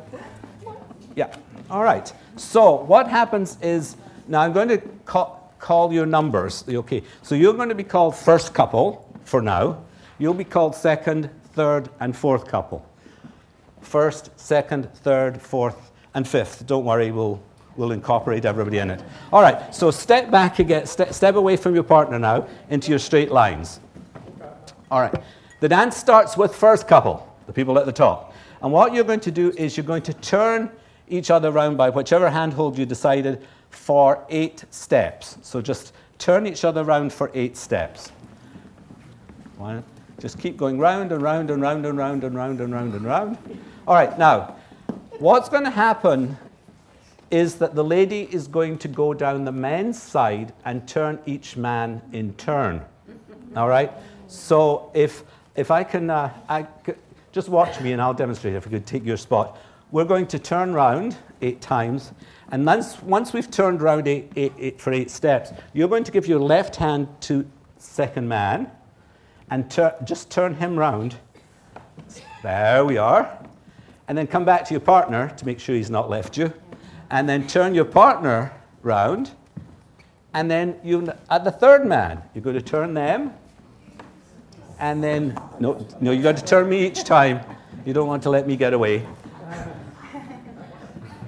yeah. 1.16 1.36
All 1.70 1.84
right. 1.84 2.12
So 2.36 2.76
what 2.84 3.08
happens 3.08 3.58
is 3.62 3.98
now 4.28 4.42
I'm 4.42 4.54
going 4.54 4.70
to 4.70 4.78
call, 5.06 5.43
call 5.64 5.94
your 5.94 6.06
numbers. 6.06 6.66
Okay. 6.68 7.02
So 7.22 7.36
you're 7.36 7.54
going 7.54 7.70
to 7.70 7.76
be 7.76 7.86
called 7.86 8.18
first 8.18 8.54
couple 8.54 9.10
for 9.24 9.42
now. 9.42 9.82
You'll 10.20 10.34
be 10.34 10.44
called 10.44 10.76
second, 10.76 11.30
third, 11.54 11.88
and 12.02 12.16
fourth 12.16 12.46
couple. 12.48 12.86
First, 13.80 14.38
second, 14.38 14.94
third, 14.94 15.42
fourth, 15.42 15.92
and 16.16 16.28
fifth. 16.28 16.68
Don't 16.68 16.84
worry, 16.84 17.12
we'll, 17.12 17.42
we'll 17.78 17.94
incorporate 17.94 18.44
everybody 18.44 18.80
in 18.80 18.92
it. 18.92 19.02
All 19.32 19.42
right, 19.42 19.74
so 19.74 19.90
step 19.90 20.30
back 20.30 20.60
again, 20.60 20.86
ste- 20.86 21.14
step 21.14 21.36
away 21.36 21.56
from 21.56 21.74
your 21.74 21.84
partner 21.84 22.20
now 22.20 22.46
into 22.70 22.90
your 22.90 23.00
straight 23.00 23.32
lines. 23.32 23.80
All 24.92 25.00
right, 25.00 25.16
the 25.62 25.70
dance 25.70 25.96
starts 25.96 26.36
with 26.36 26.54
first 26.54 26.90
couple, 26.90 27.26
the 27.48 27.54
people 27.54 27.80
at 27.80 27.86
the 27.86 27.94
top. 27.94 28.34
And 28.62 28.72
what 28.72 28.94
you're 28.94 29.06
going 29.06 29.22
to 29.22 29.32
do 29.32 29.52
is 29.58 29.78
you're 29.78 29.86
going 29.86 30.04
to 30.04 30.14
turn 30.14 30.70
each 31.08 31.32
other 31.32 31.50
around 31.50 31.78
by 31.78 31.90
whichever 31.90 32.30
handhold 32.30 32.78
you 32.78 32.86
decided 32.86 33.46
for 33.74 34.26
eight 34.30 34.64
steps. 34.70 35.38
So 35.42 35.62
just 35.62 35.94
turn 36.18 36.48
each 36.48 36.64
other 36.64 36.82
around 36.82 37.12
for 37.12 37.32
eight 37.34 37.58
steps. 37.58 38.12
One, 39.58 39.84
just 40.20 40.40
keep 40.40 40.58
going 40.58 40.80
round 40.80 41.12
and 41.12 41.22
round 41.22 41.50
and 41.50 41.62
round 41.62 41.86
and 41.86 41.98
round 41.98 42.24
and 42.24 42.36
round 42.36 42.62
and 42.62 42.74
round 42.74 42.94
and 42.94 43.06
round. 43.06 43.38
All 43.88 43.96
right, 43.96 44.18
now, 44.18 44.56
what's 45.20 45.50
going 45.50 45.64
to 45.64 45.70
happen 45.70 46.38
is 47.30 47.56
that 47.56 47.74
the 47.74 47.84
lady 47.84 48.30
is 48.32 48.48
going 48.48 48.78
to 48.78 48.88
go 48.88 49.14
down 49.14 49.44
the 49.44 49.52
men's 49.52 50.02
side 50.02 50.54
and 50.66 50.88
turn 50.88 51.20
each 51.26 51.58
man 51.58 52.02
in 52.12 52.34
turn. 52.36 52.82
All 53.56 53.68
right? 53.68 53.92
So 54.28 54.92
if, 54.94 55.24
if 55.56 55.72
I 55.72 55.84
can, 55.84 56.10
uh, 56.10 56.32
I, 56.48 56.68
just 57.32 57.50
watch 57.50 57.82
me 57.82 57.92
and 57.92 58.02
I'll 58.02 58.14
demonstrate 58.14 58.54
if 58.54 58.68
I 58.68 58.70
could 58.70 58.86
take 58.86 59.04
your 59.04 59.18
spot. 59.18 59.58
We're 59.92 60.06
going 60.06 60.28
to 60.28 60.40
turn 60.40 60.74
round 60.74 61.18
eight 61.42 61.60
times. 61.60 62.12
And 62.54 62.68
once, 62.68 63.02
once 63.02 63.34
we've 63.34 63.50
turned 63.50 63.82
round 63.82 64.08
eight, 64.08 64.32
eight, 64.36 64.54
eight 64.60 64.80
for 64.80 64.94
eight 64.94 65.10
steps, 65.10 65.52
you're 65.74 65.88
going 65.88 66.04
to 66.04 66.12
give 66.12 66.28
your 66.28 66.38
left 66.38 66.76
hand 66.76 67.08
to 67.22 67.50
second 67.80 68.28
man 68.28 68.70
and 69.50 69.68
just 70.04 70.30
turn 70.30 70.54
him 70.54 70.78
round. 70.78 71.16
There 72.44 72.86
we 72.86 73.00
are. 73.00 73.40
And 74.08 74.16
then 74.16 74.28
come 74.28 74.46
back 74.46 74.66
to 74.66 74.74
your 74.76 74.82
partner 74.82 75.34
to 75.36 75.46
make 75.48 75.60
sure 75.60 75.74
he's 75.74 75.90
not 75.90 76.12
left 76.12 76.38
you. 76.38 76.54
And 77.10 77.28
then 77.28 77.48
turn 77.48 77.74
your 77.74 77.86
partner 77.86 78.54
round. 78.84 79.32
And 80.36 80.52
then 80.52 80.80
you, 80.84 81.12
at 81.32 81.44
the 81.44 81.52
third 81.52 81.88
man, 81.88 82.22
you're 82.36 82.44
going 82.44 82.56
to 82.56 82.62
turn 82.62 82.94
them. 82.94 83.34
And 84.78 85.04
then, 85.04 85.40
no, 85.60 85.88
no, 86.00 86.12
you 86.12 86.22
got 86.22 86.38
to 86.38 86.46
turn 86.46 86.70
me 86.70 86.86
each 86.86 87.04
time. 87.04 87.40
You 87.84 87.94
don't 87.94 88.08
want 88.08 88.22
to 88.24 88.30
let 88.30 88.46
me 88.46 88.56
get 88.56 88.74
away. 88.74 89.08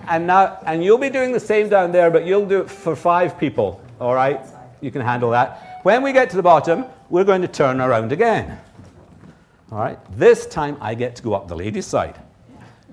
And 0.07 0.27
now, 0.27 0.59
and 0.65 0.83
you'll 0.83 0.97
be 0.97 1.09
doing 1.09 1.31
the 1.31 1.39
same 1.39 1.69
down 1.69 1.91
there, 1.91 2.11
but 2.11 2.25
you'll 2.25 2.45
do 2.45 2.61
it 2.61 2.69
for 2.69 2.95
five 2.95 3.37
people. 3.37 3.81
All 3.99 4.13
right? 4.13 4.41
You 4.81 4.91
can 4.91 5.01
handle 5.01 5.31
that. 5.31 5.79
When 5.83 6.01
we 6.03 6.13
get 6.13 6.29
to 6.31 6.35
the 6.35 6.43
bottom, 6.43 6.85
we're 7.09 7.23
going 7.23 7.41
to 7.41 7.47
turn 7.47 7.79
around 7.81 8.11
again. 8.11 8.59
All 9.71 9.79
right, 9.79 9.99
this 10.11 10.45
time 10.45 10.77
I 10.79 10.93
get 10.93 11.15
to 11.15 11.23
go 11.23 11.33
up 11.33 11.47
the 11.47 11.55
ladies' 11.55 11.87
side. 11.87 12.19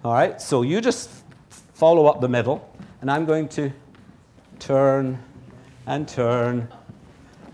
All 0.05 0.15
right, 0.15 0.41
so 0.41 0.63
you 0.63 0.81
just 0.81 1.11
follow 1.75 2.07
up 2.07 2.21
the 2.21 2.29
middle, 2.29 2.67
and 3.01 3.11
I'm 3.11 3.27
going 3.27 3.49
to 3.51 3.71
turn 4.59 5.23
and 5.87 6.09
turn 6.09 6.67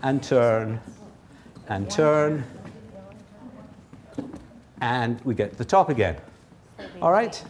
and 0.03 0.23
turn 0.23 0.79
and 1.67 1.89
turn, 1.91 2.43
and 4.81 5.19
we 5.25 5.35
get 5.35 5.51
to 5.51 5.57
the 5.57 5.65
top 5.65 5.89
again. 5.89 6.15
All 7.01 7.11
right, 7.11 7.43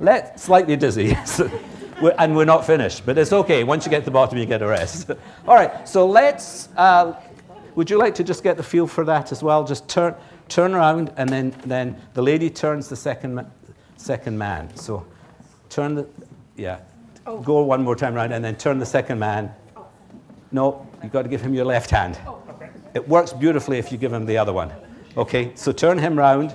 let 0.00 0.38
slightly 0.40 0.76
dizzy. 0.76 1.16
and 2.18 2.36
we're 2.36 2.44
not 2.44 2.66
finished, 2.66 3.06
but 3.06 3.16
it's 3.18 3.32
okay. 3.32 3.64
Once 3.64 3.84
you 3.86 3.90
get 3.90 4.00
to 4.00 4.04
the 4.06 4.10
bottom, 4.10 4.38
you 4.38 4.46
get 4.46 4.62
a 4.62 4.66
rest. 4.66 5.10
All 5.48 5.54
right, 5.54 5.88
so 5.88 6.06
let's 6.06 6.68
uh, 6.76 7.14
would 7.74 7.90
you 7.90 7.98
like 7.98 8.14
to 8.16 8.24
just 8.24 8.42
get 8.42 8.56
the 8.56 8.62
feel 8.62 8.86
for 8.86 9.04
that 9.04 9.32
as 9.32 9.42
well? 9.42 9.64
Just 9.64 9.88
turn, 9.88 10.14
turn 10.48 10.74
around, 10.74 11.12
and 11.16 11.28
then, 11.28 11.54
then 11.66 12.00
the 12.14 12.22
lady 12.22 12.48
turns 12.48 12.88
the 12.88 12.96
second, 12.96 13.34
ma- 13.34 13.44
second 13.96 14.38
man. 14.38 14.74
So 14.76 15.04
turn 15.70 15.96
the, 15.96 16.06
yeah, 16.56 16.80
go 17.24 17.62
one 17.62 17.82
more 17.82 17.96
time 17.96 18.14
around, 18.14 18.32
and 18.32 18.44
then 18.44 18.54
turn 18.56 18.78
the 18.78 18.86
second 18.86 19.18
man. 19.18 19.52
No, 20.52 20.86
you've 21.02 21.12
got 21.12 21.22
to 21.22 21.28
give 21.28 21.40
him 21.40 21.52
your 21.52 21.64
left 21.64 21.90
hand. 21.90 22.16
It 22.94 23.08
works 23.08 23.32
beautifully 23.32 23.78
if 23.78 23.90
you 23.90 23.98
give 23.98 24.12
him 24.12 24.24
the 24.24 24.38
other 24.38 24.52
one. 24.52 24.72
Okay, 25.16 25.50
so 25.56 25.72
turn 25.72 25.98
him 25.98 26.16
round. 26.16 26.54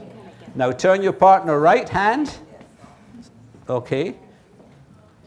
Now 0.56 0.72
turn 0.72 1.04
your 1.04 1.14
partner 1.14 1.60
right 1.60 1.88
hand. 1.88 2.38
Okay. 3.70 4.16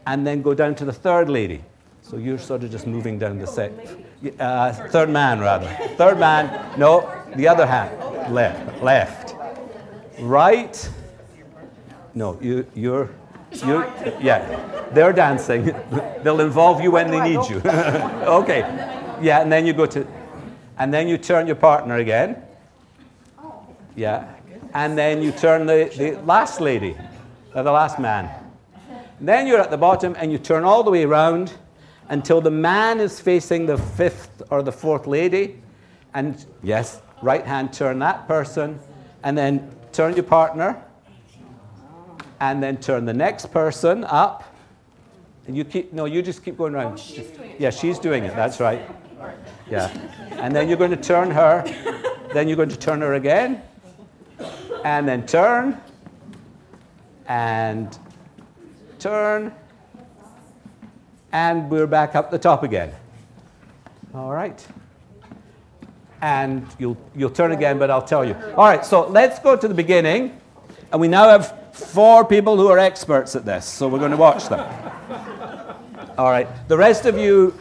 And 0.05 0.27
then 0.27 0.41
go 0.41 0.53
down 0.53 0.75
to 0.75 0.85
the 0.85 0.93
third 0.93 1.29
lady. 1.29 1.63
So 2.01 2.17
you're 2.17 2.37
sort 2.37 2.63
of 2.63 2.71
just 2.71 2.85
moving 2.85 3.17
down 3.17 3.39
the 3.39 3.47
set. 3.47 3.71
Uh, 4.39 4.73
third 4.89 5.09
man, 5.09 5.39
rather. 5.39 5.67
Third 5.95 6.19
man. 6.19 6.77
No, 6.77 7.09
the 7.35 7.47
other 7.47 7.65
hand. 7.65 8.33
Left. 8.33 8.83
Left. 8.83 9.35
Right. 10.19 10.89
No, 12.13 12.37
you, 12.41 12.67
you're. 12.75 13.09
You, 13.65 13.85
yeah, 14.19 14.89
they're 14.93 15.13
dancing. 15.13 15.75
They'll 16.23 16.41
involve 16.41 16.81
you 16.81 16.89
when 16.89 17.11
they 17.11 17.21
need 17.21 17.47
you. 17.49 17.57
okay. 18.41 18.61
Yeah, 19.21 19.41
and 19.41 19.51
then 19.51 19.67
you 19.67 19.73
go 19.73 19.85
to, 19.85 20.07
and 20.79 20.91
then 20.91 21.07
you 21.07 21.17
turn 21.19 21.45
your 21.45 21.55
partner 21.55 21.97
again. 21.97 22.41
Yeah. 23.95 24.27
And 24.73 24.97
then 24.97 25.21
you 25.21 25.31
turn 25.31 25.67
the, 25.67 25.91
the 25.95 26.19
last 26.25 26.61
lady, 26.61 26.97
or 27.55 27.63
the 27.63 27.71
last 27.71 27.99
man. 27.99 28.29
Then 29.19 29.47
you're 29.47 29.59
at 29.59 29.71
the 29.71 29.77
bottom 29.77 30.15
and 30.19 30.31
you 30.31 30.37
turn 30.37 30.63
all 30.63 30.83
the 30.83 30.91
way 30.91 31.03
around 31.03 31.53
until 32.09 32.41
the 32.41 32.51
man 32.51 32.99
is 32.99 33.19
facing 33.19 33.65
the 33.65 33.77
fifth 33.77 34.41
or 34.49 34.61
the 34.61 34.71
fourth 34.71 35.07
lady. 35.07 35.61
And 36.13 36.45
yes, 36.61 37.01
right 37.21 37.45
hand 37.45 37.73
turn 37.73 37.99
that 37.99 38.27
person. 38.27 38.79
And 39.23 39.37
then 39.37 39.71
turn 39.91 40.15
your 40.15 40.23
partner. 40.23 40.83
And 42.39 42.61
then 42.61 42.77
turn 42.77 43.05
the 43.05 43.13
next 43.13 43.51
person 43.51 44.03
up. 44.03 44.43
And 45.47 45.55
you 45.55 45.63
keep, 45.63 45.93
no, 45.93 46.05
you 46.05 46.21
just 46.21 46.43
keep 46.43 46.57
going 46.57 46.75
around. 46.75 47.01
yeah, 47.59 47.69
she's 47.69 47.99
doing 47.99 48.23
it. 48.23 48.35
That's 48.35 48.59
right. 48.59 48.81
Yeah. 49.69 49.89
And 50.31 50.53
then 50.53 50.67
you're 50.67 50.77
going 50.77 50.91
to 50.91 50.97
turn 50.97 51.31
her. 51.31 51.63
Then 52.33 52.47
you're 52.47 52.57
going 52.57 52.69
to 52.69 52.77
turn 52.77 53.01
her 53.01 53.13
again 53.13 53.61
and 54.83 55.07
then 55.07 55.25
turn, 55.25 55.79
and 57.27 57.97
turn, 58.99 59.53
and 61.31 61.69
we're 61.69 61.87
back 61.87 62.15
up 62.15 62.31
the 62.31 62.39
top 62.39 62.63
again. 62.63 62.91
All 64.13 64.31
right. 64.31 64.65
And 66.21 66.65
you'll, 66.79 66.97
you'll 67.15 67.29
turn 67.29 67.51
again, 67.51 67.79
but 67.79 67.89
I'll 67.91 68.01
tell 68.01 68.23
you. 68.23 68.35
All 68.55 68.65
right, 68.65 68.85
so 68.85 69.07
let's 69.07 69.39
go 69.39 69.55
to 69.55 69.67
the 69.67 69.73
beginning. 69.73 70.39
And 70.91 71.01
we 71.01 71.07
now 71.07 71.27
have 71.27 71.73
four 71.73 72.23
people 72.23 72.55
who 72.55 72.67
are 72.67 72.79
experts 72.79 73.35
at 73.35 73.45
this, 73.45 73.65
so 73.65 73.87
we're 73.87 73.99
going 73.99 74.11
to 74.11 74.17
watch 74.17 74.47
them. 74.47 74.59
All 76.17 76.29
right, 76.29 76.47
the 76.67 76.77
rest 76.77 77.05
of 77.05 77.17
you 77.17 77.59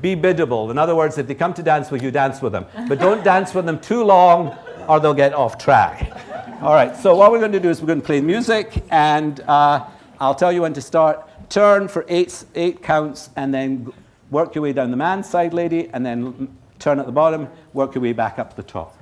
be 0.00 0.14
biddable. 0.14 0.70
In 0.70 0.78
other 0.78 0.94
words, 0.94 1.18
if 1.18 1.26
they 1.26 1.34
come 1.34 1.54
to 1.54 1.62
dance 1.62 1.90
with 1.90 2.02
you, 2.02 2.10
dance 2.10 2.42
with 2.42 2.52
them. 2.52 2.66
But 2.88 3.00
don't 3.00 3.24
dance 3.24 3.54
with 3.54 3.66
them 3.66 3.80
too 3.80 4.04
long 4.04 4.56
or 4.88 5.00
they'll 5.00 5.14
get 5.14 5.34
off 5.34 5.58
track. 5.58 6.12
All 6.60 6.74
right, 6.74 6.96
so 6.96 7.14
what 7.14 7.30
we're 7.30 7.38
going 7.38 7.52
to 7.52 7.60
do 7.60 7.70
is 7.70 7.80
we're 7.80 7.86
going 7.86 8.00
to 8.00 8.04
play 8.06 8.20
music, 8.20 8.82
and 8.90 9.38
uh, 9.42 9.86
I'll 10.18 10.34
tell 10.34 10.50
you 10.50 10.62
when 10.62 10.72
to 10.72 10.80
start. 10.80 11.24
Turn 11.48 11.86
for 11.86 12.04
eight, 12.08 12.44
eight 12.56 12.82
counts, 12.82 13.30
and 13.36 13.54
then 13.54 13.92
work 14.32 14.56
your 14.56 14.62
way 14.62 14.72
down 14.72 14.90
the 14.90 14.96
man's 14.96 15.30
side, 15.30 15.54
lady, 15.54 15.88
and 15.92 16.04
then 16.04 16.58
turn 16.80 16.98
at 16.98 17.06
the 17.06 17.12
bottom, 17.12 17.48
work 17.74 17.94
your 17.94 18.02
way 18.02 18.12
back 18.12 18.40
up 18.40 18.56
the 18.56 18.64
top. 18.64 18.98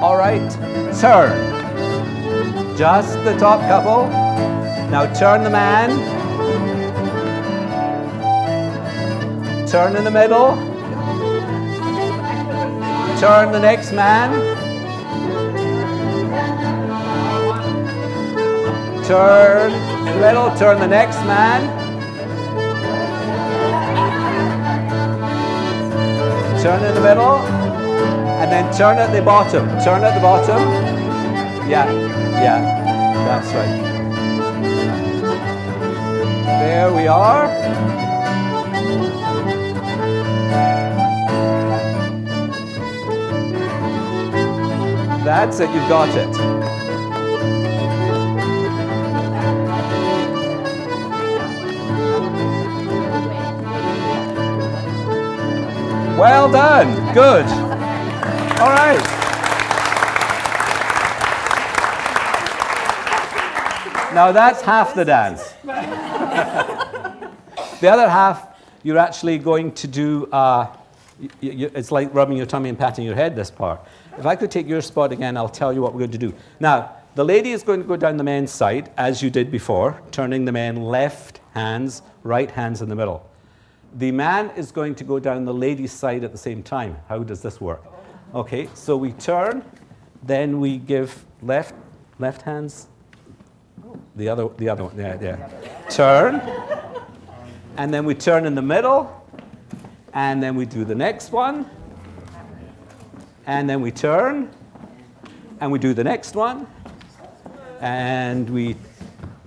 All 0.00 0.16
right, 0.16 0.50
turn. 0.98 1.65
Just 2.76 3.14
the 3.24 3.34
top 3.38 3.60
couple. 3.62 4.06
Now 4.90 5.10
turn 5.14 5.42
the 5.44 5.48
man. 5.48 5.88
Turn 9.66 9.96
in 9.96 10.04
the 10.04 10.10
middle. 10.10 10.56
Turn 13.18 13.50
the 13.50 13.60
next 13.60 13.92
man. 13.92 14.30
Turn 19.06 19.72
the 20.04 20.20
middle. 20.20 20.54
Turn 20.58 20.78
the 20.78 20.86
next 20.86 21.16
man. 21.24 21.62
Turn 26.62 26.84
in 26.84 26.94
the 26.94 27.00
middle. 27.00 27.38
And 28.36 28.52
then 28.52 28.70
turn 28.76 28.98
at 28.98 29.12
the 29.14 29.22
bottom. 29.22 29.66
Turn 29.82 30.04
at 30.04 30.14
the 30.14 30.20
bottom. 30.20 30.60
Yeah, 31.70 32.05
yeah, 32.42 32.60
that's 33.26 33.52
right. 33.52 33.96
There 36.60 36.92
we 36.92 37.06
are. 37.06 37.46
That's 45.24 45.60
it, 45.60 45.70
you've 45.70 45.88
got 45.88 46.08
it. 46.16 46.66
Well 56.18 56.50
done. 56.50 57.12
Good. 57.12 57.44
All 58.58 58.70
right. 58.70 59.15
Now 64.16 64.32
that's 64.32 64.62
half 64.62 64.94
the 64.94 65.04
dance. 65.04 65.52
the 65.62 65.70
other 67.82 68.08
half, 68.08 68.48
you're 68.82 68.96
actually 68.96 69.36
going 69.36 69.72
to 69.72 69.86
do, 69.86 70.24
uh, 70.32 70.74
it's 71.42 71.92
like 71.92 72.14
rubbing 72.14 72.38
your 72.38 72.46
tummy 72.46 72.70
and 72.70 72.78
patting 72.78 73.04
your 73.04 73.14
head, 73.14 73.36
this 73.36 73.50
part. 73.50 73.78
If 74.16 74.24
I 74.24 74.34
could 74.34 74.50
take 74.50 74.66
your 74.66 74.80
spot 74.80 75.12
again, 75.12 75.36
I'll 75.36 75.50
tell 75.50 75.70
you 75.70 75.82
what 75.82 75.92
we're 75.92 75.98
going 75.98 76.12
to 76.12 76.18
do. 76.18 76.32
Now, 76.60 76.96
the 77.14 77.26
lady 77.26 77.52
is 77.52 77.62
going 77.62 77.82
to 77.82 77.86
go 77.86 77.98
down 77.98 78.16
the 78.16 78.24
men's 78.24 78.50
side, 78.50 78.90
as 78.96 79.22
you 79.22 79.28
did 79.28 79.50
before, 79.50 80.00
turning 80.12 80.46
the 80.46 80.52
men 80.52 80.76
left 80.76 81.42
hands, 81.52 82.00
right 82.22 82.50
hands 82.50 82.80
in 82.80 82.88
the 82.88 82.96
middle. 82.96 83.28
The 83.96 84.12
man 84.12 84.48
is 84.56 84.72
going 84.72 84.94
to 84.94 85.04
go 85.04 85.18
down 85.18 85.44
the 85.44 85.52
lady's 85.52 85.92
side 85.92 86.24
at 86.24 86.32
the 86.32 86.38
same 86.38 86.62
time. 86.62 86.96
How 87.10 87.22
does 87.22 87.42
this 87.42 87.60
work? 87.60 87.84
Okay, 88.34 88.70
so 88.72 88.96
we 88.96 89.12
turn, 89.12 89.62
then 90.22 90.58
we 90.58 90.78
give 90.78 91.26
left, 91.42 91.74
left 92.18 92.40
hands, 92.40 92.88
the 94.16 94.28
other, 94.28 94.48
the 94.56 94.68
other 94.68 94.84
one, 94.84 94.98
yeah, 94.98 95.18
yeah. 95.20 95.48
Turn, 95.90 96.40
and 97.76 97.92
then 97.92 98.04
we 98.04 98.14
turn 98.14 98.46
in 98.46 98.54
the 98.54 98.62
middle, 98.62 99.24
and 100.14 100.42
then 100.42 100.56
we 100.56 100.64
do 100.64 100.84
the 100.84 100.94
next 100.94 101.32
one, 101.32 101.68
and 103.46 103.68
then 103.68 103.80
we 103.82 103.90
turn, 103.90 104.50
and 105.60 105.70
we 105.70 105.78
do 105.78 105.92
the 105.94 106.04
next 106.04 106.34
one, 106.34 106.66
and 107.80 108.48
we 108.48 108.74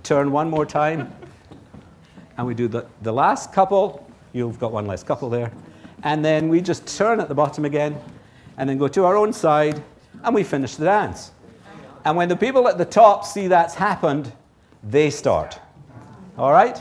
turn 0.04 0.30
one 0.30 0.48
more 0.48 0.64
time, 0.64 1.12
and 2.38 2.46
we 2.46 2.54
do 2.54 2.68
the, 2.68 2.86
the 3.02 3.12
last 3.12 3.52
couple. 3.52 4.08
You've 4.32 4.58
got 4.58 4.72
one 4.72 4.86
less 4.86 5.02
couple 5.02 5.28
there. 5.28 5.52
And 6.02 6.24
then 6.24 6.48
we 6.48 6.62
just 6.62 6.86
turn 6.96 7.20
at 7.20 7.28
the 7.28 7.34
bottom 7.34 7.64
again, 7.64 8.00
and 8.56 8.70
then 8.70 8.78
go 8.78 8.88
to 8.88 9.04
our 9.04 9.16
own 9.16 9.32
side, 9.32 9.82
and 10.22 10.34
we 10.34 10.44
finish 10.44 10.76
the 10.76 10.84
dance. 10.84 11.32
And 12.04 12.16
when 12.16 12.28
the 12.28 12.36
people 12.36 12.68
at 12.68 12.78
the 12.78 12.84
top 12.84 13.26
see 13.26 13.48
that's 13.48 13.74
happened, 13.74 14.32
they 14.82 15.10
start. 15.10 15.58
All 16.38 16.52
right? 16.52 16.80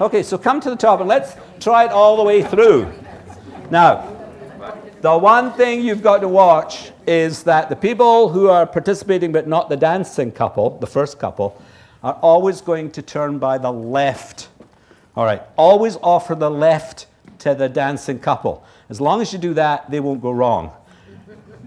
Okay, 0.00 0.22
so 0.22 0.38
come 0.38 0.60
to 0.60 0.70
the 0.70 0.76
top 0.76 1.00
and 1.00 1.08
let's 1.08 1.34
try 1.60 1.84
it 1.84 1.90
all 1.90 2.16
the 2.16 2.22
way 2.22 2.42
through. 2.42 2.92
Now, 3.70 4.08
the 5.00 5.18
one 5.18 5.52
thing 5.52 5.80
you've 5.80 6.02
got 6.02 6.18
to 6.18 6.28
watch 6.28 6.92
is 7.06 7.42
that 7.42 7.68
the 7.68 7.74
people 7.74 8.28
who 8.28 8.48
are 8.48 8.66
participating 8.66 9.32
but 9.32 9.48
not 9.48 9.68
the 9.68 9.76
dancing 9.76 10.30
couple, 10.30 10.78
the 10.78 10.86
first 10.86 11.18
couple, 11.18 11.60
are 12.04 12.14
always 12.22 12.60
going 12.60 12.90
to 12.92 13.02
turn 13.02 13.38
by 13.38 13.58
the 13.58 13.72
left. 13.72 14.48
All 15.16 15.24
right, 15.24 15.42
always 15.56 15.96
offer 16.02 16.34
the 16.34 16.50
left 16.50 17.06
to 17.40 17.54
the 17.54 17.68
dancing 17.68 18.20
couple. 18.20 18.64
As 18.88 19.00
long 19.00 19.20
as 19.20 19.32
you 19.32 19.38
do 19.38 19.54
that, 19.54 19.90
they 19.90 19.98
won't 19.98 20.22
go 20.22 20.30
wrong. 20.30 20.70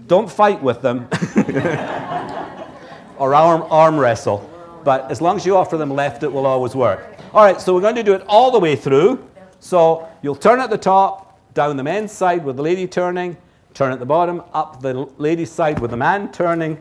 Don't 0.06 0.30
fight 0.30 0.62
with 0.62 0.80
them 0.80 1.08
or 3.18 3.34
arm, 3.34 3.64
arm 3.70 3.98
wrestle, 3.98 4.48
but 4.86 5.10
as 5.10 5.20
long 5.20 5.34
as 5.34 5.44
you 5.44 5.56
offer 5.56 5.76
them 5.76 5.90
left, 5.90 6.22
it 6.22 6.32
will 6.32 6.46
always 6.46 6.76
work. 6.76 7.16
All 7.34 7.42
right, 7.42 7.60
so 7.60 7.74
we're 7.74 7.80
going 7.80 7.96
to 7.96 8.04
do 8.04 8.14
it 8.14 8.22
all 8.28 8.52
the 8.52 8.60
way 8.60 8.76
through. 8.76 9.28
So 9.58 10.08
you'll 10.22 10.36
turn 10.36 10.60
at 10.60 10.70
the 10.70 10.78
top, 10.78 11.40
down 11.54 11.76
the 11.76 11.82
men's 11.82 12.12
side 12.12 12.44
with 12.44 12.54
the 12.54 12.62
lady 12.62 12.86
turning, 12.86 13.36
turn 13.74 13.90
at 13.90 13.98
the 13.98 14.06
bottom, 14.06 14.44
up 14.52 14.80
the 14.80 14.94
lady's 15.18 15.50
side 15.50 15.80
with 15.80 15.90
the 15.90 15.96
man 15.96 16.30
turning, 16.30 16.80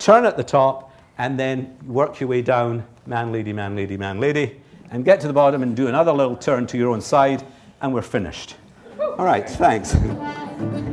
turn 0.00 0.24
at 0.24 0.36
the 0.36 0.42
top, 0.42 0.92
and 1.16 1.38
then 1.38 1.78
work 1.86 2.18
your 2.18 2.28
way 2.28 2.42
down, 2.42 2.84
man, 3.06 3.30
lady, 3.30 3.52
man, 3.52 3.76
lady, 3.76 3.96
man, 3.96 4.18
lady, 4.18 4.60
and 4.90 5.04
get 5.04 5.20
to 5.20 5.28
the 5.28 5.32
bottom 5.32 5.62
and 5.62 5.76
do 5.76 5.86
another 5.86 6.10
little 6.10 6.34
turn 6.34 6.66
to 6.66 6.76
your 6.76 6.90
own 6.90 7.00
side, 7.00 7.44
and 7.82 7.94
we're 7.94 8.02
finished. 8.02 8.56
All 9.00 9.24
right, 9.24 9.48
thanks. 9.48 9.94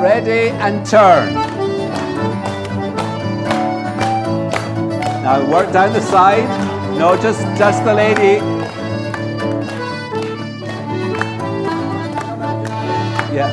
Ready 0.00 0.50
and 0.50 0.84
turn. 0.84 1.32
Now 5.22 5.50
work 5.50 5.72
down 5.72 5.92
the 5.94 6.00
side. 6.00 6.46
No, 6.98 7.16
just 7.16 7.40
just 7.58 7.82
the 7.82 7.94
lady. 7.94 8.44
Yeah. 13.34 13.50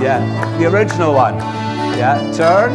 Yeah. 0.00 0.58
The 0.58 0.66
original 0.66 1.14
one. 1.14 1.36
Yeah. 1.98 2.16
Turn. 2.36 2.72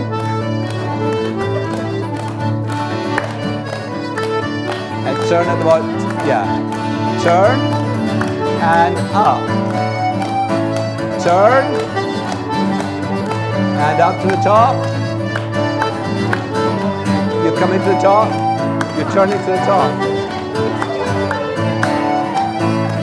And 5.06 5.30
turn 5.30 5.48
at 5.48 5.58
the 5.58 5.64
bottom. 5.64 5.90
Yeah. 6.28 6.46
Turn 7.24 7.60
and 8.62 8.98
up. 9.14 9.95
Turn 11.26 11.66
and 13.82 14.00
up 14.00 14.22
to 14.22 14.28
the 14.28 14.36
top. 14.44 14.76
You 17.44 17.52
come 17.58 17.74
into 17.74 17.90
the 17.90 18.00
top. 18.00 18.30
You 18.96 19.04
turn 19.06 19.30
turning 19.30 19.40
to 19.40 19.52
the 19.52 19.58
top. 19.66 19.90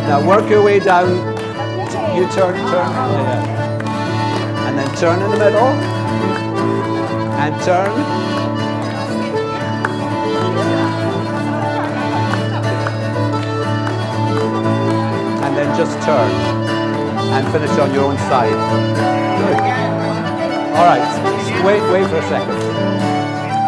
Now 0.07 0.25
work 0.25 0.49
your 0.49 0.63
way 0.63 0.79
down. 0.79 1.09
You 2.15 2.29
turn, 2.31 2.55
turn, 2.55 2.93
yeah. 2.93 4.69
and 4.69 4.79
then 4.79 4.97
turn 4.99 5.21
in 5.21 5.29
the 5.33 5.39
middle, 5.39 5.73
and 7.43 7.61
turn. 7.65 7.91
And 15.43 15.57
then 15.57 15.77
just 15.77 16.01
turn 16.07 16.62
and 17.33 17.49
finish 17.53 17.71
on 17.79 17.92
your 17.95 18.05
own 18.05 18.16
side. 18.29 18.53
Good. 19.40 19.59
All 20.77 20.85
right. 20.85 21.05
Wait, 21.64 21.83
wait 21.92 22.09
for 22.09 22.16
a 22.16 22.23
second. 22.29 22.59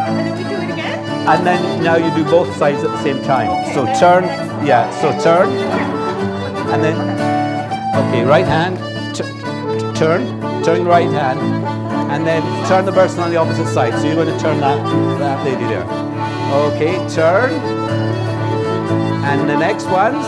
And 0.07 0.17
then 0.17 0.37
we 0.37 0.45
do 0.45 0.57
it 0.57 0.71
again? 0.73 1.29
And 1.29 1.47
then 1.47 1.83
now 1.83 1.97
you 1.97 2.11
do 2.15 2.25
both 2.31 2.55
sides 2.57 2.83
at 2.85 2.91
the 2.91 3.03
same 3.03 3.23
time. 3.23 3.73
So 3.73 3.85
turn, 3.99 4.25
yeah, 4.67 4.91
so 5.01 5.13
turn, 5.21 5.49
and 6.73 6.83
then, 6.83 6.97
okay, 7.97 8.25
right 8.25 8.47
hand, 8.47 8.77
turn, 9.97 10.41
turn 10.65 10.85
right 10.85 11.11
hand, 11.11 11.39
and 12.11 12.27
then 12.27 12.43
turn 12.69 12.85
the 12.85 12.93
person 12.93 13.21
on 13.21 13.31
the 13.31 13.37
opposite 13.37 13.73
side. 13.73 13.95
So 13.95 14.07
you're 14.07 14.17
going 14.17 14.29
to 14.29 14.39
turn 14.43 14.61
that, 14.61 14.83
that 15.19 15.45
lady 15.45 15.65
there. 15.65 15.87
Okay, 16.53 16.97
turn, 17.15 17.53
and 19.25 19.49
the 19.49 19.57
next 19.57 19.87
ones, 19.87 20.25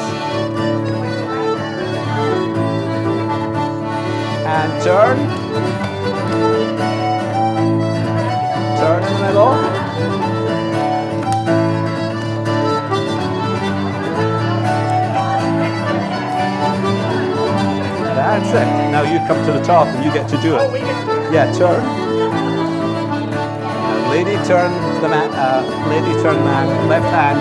and 4.47 4.83
turn, 4.83 5.17
turn 8.79 9.03
in 9.03 9.13
the 9.13 9.27
middle. 9.27 9.53
That's 18.15 18.49
it. 18.51 18.93
Now 18.93 19.03
you 19.03 19.19
come 19.27 19.45
to 19.47 19.53
the 19.53 19.65
top 19.65 19.89
and 19.89 20.05
you 20.05 20.13
get 20.13 20.29
to 20.29 20.37
do 20.41 20.57
it. 20.57 20.71
Yeah, 21.33 21.53
turn. 21.53 21.83
Lady 24.11 24.37
turn 24.47 24.71
the 25.03 25.09
man. 25.09 25.29
Uh, 25.35 25.63
lady 25.89 26.13
turn 26.23 26.37
man. 26.45 26.89
Left 26.89 27.07
hand. 27.07 27.39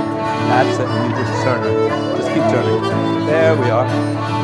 That's 0.49 0.79
it. 0.79 0.89
You 0.89 1.23
just 1.23 1.43
turn 1.43 1.61
it. 1.63 2.17
Just 2.17 2.29
keep 2.29 2.43
turning. 2.49 3.25
There 3.27 3.55
we 3.55 3.69
are. 3.69 4.34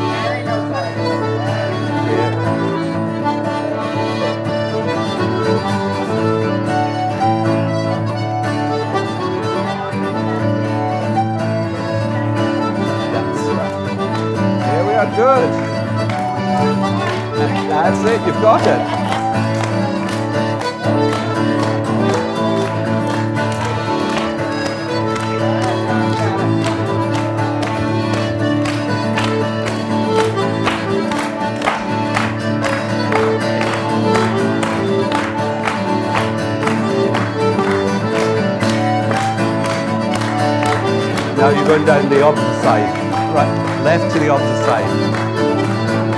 Good. 15.22 15.52
That's 17.70 18.04
it, 18.10 18.26
you've 18.26 18.42
got 18.42 18.60
it. 18.62 18.82
Now 41.38 41.50
you're 41.50 41.64
going 41.64 41.84
down 41.84 42.08
the 42.08 42.22
opposite 42.22 42.62
side. 42.64 43.01
Left 43.84 44.12
to 44.14 44.18
the 44.20 44.28
opposite 44.28 44.64
side 44.64 44.86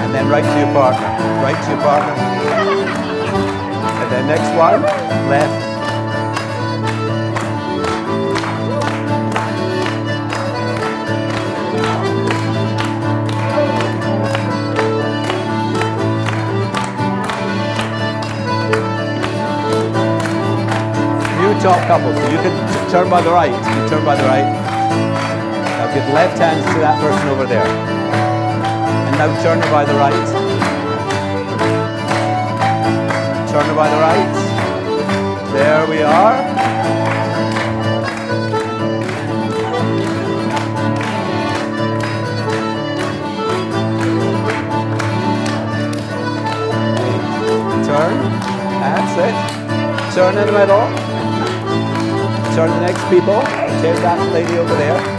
and 0.04 0.14
then 0.14 0.28
right 0.28 0.44
to 0.44 0.58
your 0.58 0.72
partner. 0.72 1.06
Right 1.42 1.60
to 1.64 1.70
your 1.70 1.80
partner. 1.80 2.14
And 4.00 4.12
then 4.12 4.26
next 4.26 4.50
one, 4.56 4.82
left. 5.30 5.64
New 21.40 21.60
top 21.60 21.86
couple, 21.86 22.12
so 22.14 22.28
you 22.28 22.36
can 22.38 22.90
turn 22.90 23.08
by 23.08 23.22
the 23.22 23.30
right. 23.30 23.50
You 23.50 23.88
turn 23.88 24.04
by 24.04 24.16
the 24.16 24.24
right. 24.24 24.73
Give 25.94 26.08
left 26.08 26.38
hands 26.38 26.66
to 26.74 26.80
that 26.80 27.00
person 27.00 27.28
over 27.28 27.46
there. 27.46 27.64
And 27.64 29.16
now 29.16 29.30
turn 29.44 29.62
her 29.62 29.70
by 29.70 29.84
the 29.84 29.94
right. 29.94 30.10
Turn 33.48 33.64
her 33.64 33.76
by 33.76 33.88
the 33.88 34.00
right. 34.02 34.26
There 35.52 35.86
we 35.86 36.02
are. 36.02 36.34
Turn. 47.86 48.16
That's 48.82 49.14
it. 49.22 50.14
Turn 50.16 50.38
in 50.38 50.46
the 50.46 50.52
middle. 50.58 50.88
Turn 52.56 52.70
the 52.70 52.80
next 52.80 53.04
people. 53.08 53.42
Take 53.80 54.02
that 54.02 54.18
lady 54.32 54.58
over 54.58 54.74
there. 54.74 55.13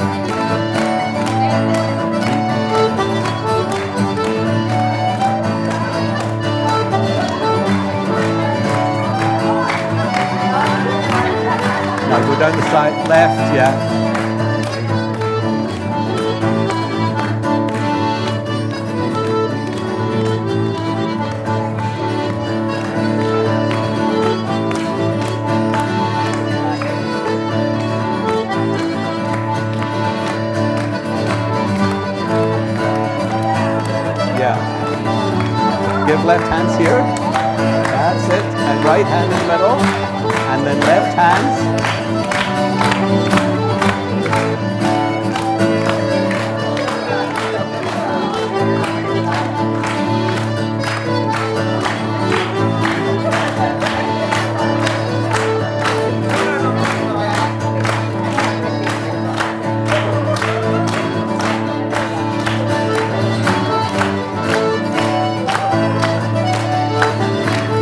Go 12.36 12.42
down 12.42 12.52
the 12.52 12.70
side, 12.70 13.08
left, 13.08 13.56
yeah. 13.56 13.72
Yeah. 34.38 36.06
Give 36.06 36.26
left 36.26 36.44
hands 36.50 36.78
here. 36.78 36.90
That's 36.90 38.26
it. 38.28 38.44
And 38.44 38.84
right 38.84 39.06
hand 39.06 39.32
in 39.32 39.40
the 39.40 39.48
middle. 39.48 40.05
The 40.66 40.72
then 40.72 40.80
left 40.80 41.16
hands. 41.16 41.76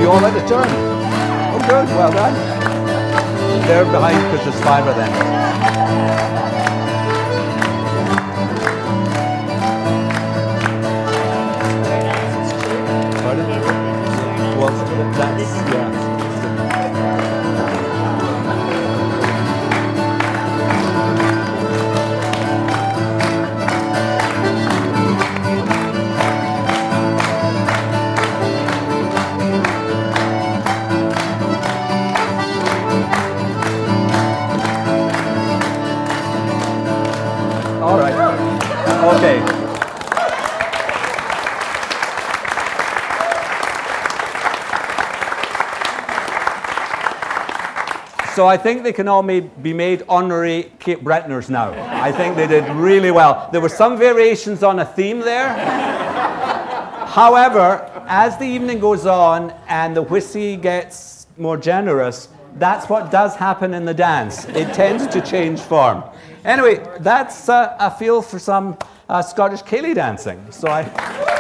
all 0.06 0.20
had 0.20 0.36
a 0.36 0.48
time. 0.48 0.68
Oh, 1.56 1.60
good. 1.68 1.88
Well 1.96 2.12
done. 2.12 2.53
They're 3.68 3.86
behind 3.86 4.18
because 4.30 4.46
there's 4.46 4.64
five 4.66 4.86
of 4.86 4.96
them. 4.98 5.53
Okay. 39.24 39.40
So 48.36 48.48
I 48.48 48.58
think 48.58 48.84
they 48.84 48.92
can 48.92 49.08
all 49.08 49.24
be 49.24 49.74
made 49.74 50.04
honorary 50.10 50.74
Cape 50.80 51.00
Bretoners 51.00 51.50
now. 51.50 51.72
I 52.04 52.12
think 52.12 52.36
they 52.36 52.48
did 52.48 52.70
really 52.76 53.12
well. 53.12 53.48
There 53.54 53.62
were 53.62 53.70
some 53.70 53.98
variations 53.98 54.62
on 54.62 54.80
a 54.80 54.86
theme 54.86 55.22
there. 55.22 55.54
However, 57.08 57.90
as 58.08 58.38
the 58.38 58.46
evening 58.46 58.80
goes 58.80 59.06
on 59.06 59.52
and 59.70 59.96
the 59.96 60.02
whiskey 60.02 60.58
gets 60.58 61.28
more 61.38 61.56
generous, 61.56 62.28
that's 62.56 62.90
what 62.90 63.10
does 63.10 63.38
happen 63.38 63.74
in 63.74 63.86
the 63.86 63.94
dance. 63.94 64.44
It 64.50 64.74
tends 64.74 65.08
to 65.08 65.22
change 65.22 65.62
form. 65.62 66.04
Anyway, 66.44 66.86
that's 67.00 67.48
uh, 67.48 67.78
a 67.80 67.90
feel 67.90 68.22
for 68.22 68.38
some 68.38 68.78
uh, 69.10 69.22
Scottish 69.22 69.62
Ceilidh 69.62 69.96
dancing. 69.96 70.52
So 70.52 70.68
I. 70.68 71.34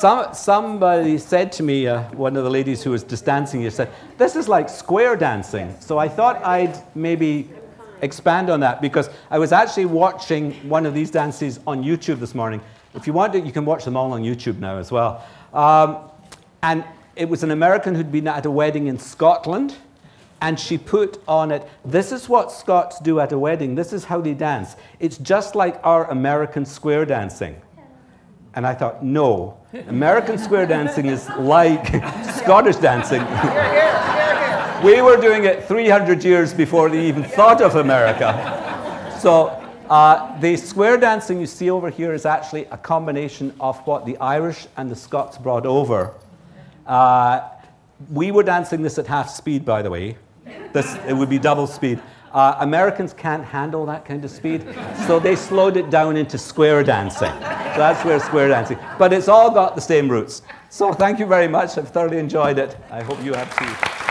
Some, 0.00 0.32
somebody 0.32 1.18
said 1.18 1.52
to 1.52 1.62
me, 1.62 1.86
uh, 1.86 2.04
one 2.12 2.34
of 2.34 2.44
the 2.44 2.48
ladies 2.48 2.82
who 2.82 2.92
was 2.92 3.04
just 3.04 3.26
dancing 3.26 3.60
here 3.60 3.70
said, 3.70 3.90
This 4.16 4.34
is 4.34 4.48
like 4.48 4.70
square 4.70 5.14
dancing. 5.14 5.76
So 5.78 5.98
I 5.98 6.08
thought 6.08 6.42
I'd 6.42 6.74
maybe 6.94 7.50
expand 8.00 8.48
on 8.48 8.60
that 8.60 8.80
because 8.80 9.10
I 9.30 9.38
was 9.38 9.52
actually 9.52 9.84
watching 9.84 10.52
one 10.66 10.86
of 10.86 10.94
these 10.94 11.10
dances 11.10 11.60
on 11.66 11.84
YouTube 11.84 12.18
this 12.18 12.34
morning. 12.34 12.62
If 12.94 13.06
you 13.06 13.12
want 13.12 13.34
it, 13.34 13.44
you 13.44 13.52
can 13.52 13.66
watch 13.66 13.84
them 13.84 13.94
all 13.94 14.12
on 14.12 14.22
YouTube 14.22 14.58
now 14.58 14.78
as 14.78 14.90
well. 14.90 15.22
Um, 15.52 16.10
and 16.62 16.82
it 17.20 17.28
was 17.28 17.42
an 17.42 17.50
American 17.50 17.94
who'd 17.94 18.10
been 18.10 18.26
at 18.26 18.46
a 18.46 18.50
wedding 18.50 18.86
in 18.86 18.98
Scotland. 18.98 19.74
And 20.40 20.58
she 20.58 20.78
put 20.78 21.22
on 21.28 21.50
it, 21.50 21.68
this 21.84 22.12
is 22.12 22.30
what 22.30 22.50
Scots 22.50 22.98
do 22.98 23.20
at 23.20 23.30
a 23.30 23.38
wedding. 23.38 23.74
This 23.74 23.92
is 23.92 24.04
how 24.04 24.22
they 24.22 24.32
dance. 24.32 24.74
It's 24.98 25.18
just 25.18 25.54
like 25.54 25.78
our 25.84 26.10
American 26.10 26.64
square 26.64 27.04
dancing. 27.04 27.60
And 28.54 28.66
I 28.66 28.72
thought, 28.72 29.04
no, 29.04 29.58
American 29.86 30.38
square 30.38 30.64
dancing 30.64 31.06
is 31.06 31.28
like 31.38 31.88
Scottish 32.36 32.76
dancing. 32.76 33.20
we 34.82 35.02
were 35.02 35.20
doing 35.20 35.44
it 35.44 35.68
300 35.68 36.24
years 36.24 36.54
before 36.54 36.88
they 36.88 37.06
even 37.06 37.22
thought 37.22 37.60
of 37.60 37.74
America. 37.74 38.32
So 39.20 39.48
uh, 39.90 40.40
the 40.40 40.56
square 40.56 40.96
dancing 40.96 41.38
you 41.38 41.46
see 41.46 41.68
over 41.68 41.90
here 41.90 42.14
is 42.14 42.24
actually 42.24 42.64
a 42.70 42.78
combination 42.78 43.54
of 43.60 43.78
what 43.86 44.06
the 44.06 44.16
Irish 44.16 44.66
and 44.78 44.90
the 44.90 44.96
Scots 44.96 45.36
brought 45.36 45.66
over. 45.66 46.14
Uh, 46.86 47.48
we 48.10 48.30
were 48.30 48.42
dancing 48.42 48.82
this 48.82 48.98
at 48.98 49.06
half 49.06 49.30
speed, 49.30 49.64
by 49.64 49.82
the 49.82 49.90
way. 49.90 50.16
This, 50.72 50.96
it 51.06 51.12
would 51.12 51.28
be 51.28 51.38
double 51.38 51.66
speed. 51.66 52.00
Uh, 52.32 52.56
Americans 52.60 53.12
can't 53.12 53.44
handle 53.44 53.84
that 53.86 54.04
kind 54.04 54.24
of 54.24 54.30
speed, 54.30 54.64
so 55.06 55.18
they 55.18 55.34
slowed 55.34 55.76
it 55.76 55.90
down 55.90 56.16
into 56.16 56.38
square 56.38 56.84
dancing. 56.84 57.32
So 57.32 57.78
that's 57.78 58.04
where 58.04 58.20
square 58.20 58.48
dancing. 58.48 58.78
But 58.98 59.12
it's 59.12 59.26
all 59.28 59.50
got 59.50 59.74
the 59.74 59.80
same 59.80 60.08
roots. 60.08 60.42
So 60.68 60.92
thank 60.92 61.18
you 61.18 61.26
very 61.26 61.48
much. 61.48 61.76
I've 61.76 61.88
thoroughly 61.88 62.18
enjoyed 62.18 62.58
it. 62.58 62.76
I 62.90 63.02
hope 63.02 63.22
you 63.24 63.34
have 63.34 63.50
too. 63.58 64.09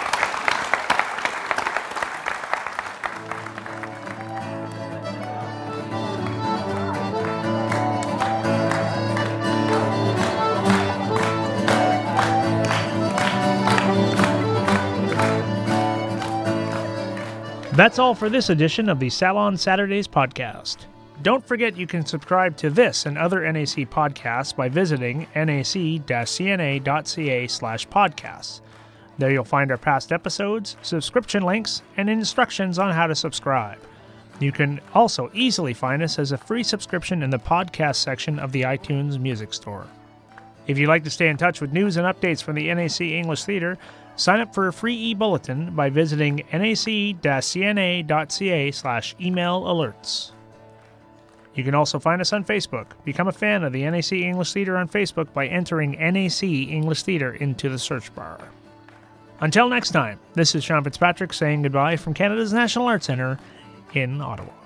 That's 17.80 17.98
all 17.98 18.14
for 18.14 18.28
this 18.28 18.50
edition 18.50 18.90
of 18.90 19.00
the 19.00 19.10
Salon 19.10 19.56
Saturdays 19.56 20.06
podcast. 20.06 20.80
Don't 21.22 21.48
forget 21.48 21.78
you 21.78 21.88
can 21.88 22.06
subscribe 22.06 22.58
to 22.58 22.70
this 22.70 23.06
and 23.06 23.18
other 23.18 23.50
NAC 23.50 23.90
podcasts 23.90 24.54
by 24.54 24.68
visiting 24.68 25.28
nac-cna.ca 25.34 25.88
slash 27.48 27.88
podcasts. 27.88 28.60
There 29.18 29.32
you'll 29.32 29.46
find 29.46 29.72
our 29.72 29.78
past 29.78 30.12
episodes, 30.12 30.76
subscription 30.82 31.44
links, 31.44 31.82
and 31.96 32.10
instructions 32.10 32.80
on 32.80 32.94
how 32.94 33.08
to 33.08 33.16
subscribe. 33.16 33.80
You 34.42 34.52
can 34.52 34.82
also 34.94 35.32
easily 35.34 35.74
find 35.74 36.04
us 36.04 36.20
as 36.20 36.34
a 36.34 36.38
free 36.38 36.64
subscription 36.64 37.24
in 37.24 37.30
the 37.30 37.40
podcast 37.40 37.96
section 37.96 38.40
of 38.40 38.52
the 38.52 38.64
iTunes 38.64 39.18
Music 39.22 39.54
Store. 39.54 39.88
If 40.68 40.78
you'd 40.78 40.90
like 40.90 41.06
to 41.06 41.10
stay 41.10 41.30
in 41.30 41.38
touch 41.38 41.62
with 41.62 41.72
news 41.72 41.96
and 41.96 42.06
updates 42.06 42.44
from 42.44 42.56
the 42.56 42.74
NAC 42.74 43.00
English 43.00 43.46
Theatre, 43.46 43.78
sign 44.20 44.42
up 44.42 44.54
for 44.54 44.68
a 44.68 44.74
free 44.74 44.96
e-bulletin 44.96 45.74
by 45.76 45.90
visiting 45.90 46.44
nac-cna.ca 46.52 47.42
slash 48.72 49.16
email 49.22 49.62
alerts. 49.64 50.32
You 51.56 51.64
can 51.64 51.74
also 51.76 52.00
find 52.00 52.22
us 52.22 52.32
on 52.32 52.46
Facebook. 52.46 52.88
Become 53.04 53.28
a 53.28 53.34
fan 53.34 53.64
of 53.64 53.74
the 53.74 53.84
NAC 53.84 54.14
English 54.14 54.54
Theatre 54.54 54.78
on 54.78 54.88
Facebook 54.88 55.34
by 55.34 55.48
entering 55.48 55.92
NAC 55.92 56.44
English 56.44 57.04
Theatre 57.04 57.34
into 57.34 57.70
the 57.70 57.80
search 57.80 58.14
bar. 58.14 58.40
Until 59.42 59.70
next 59.70 59.92
time, 59.92 60.20
this 60.34 60.54
is 60.54 60.64
Sean 60.64 60.84
Fitzpatrick 60.84 61.34
saying 61.34 61.62
goodbye 61.64 61.96
from 61.96 62.14
Canada's 62.14 62.54
National 62.54 62.88
Arts 62.88 63.08
Centre 63.08 63.40
in 63.94 64.22
Ottawa. 64.22 64.59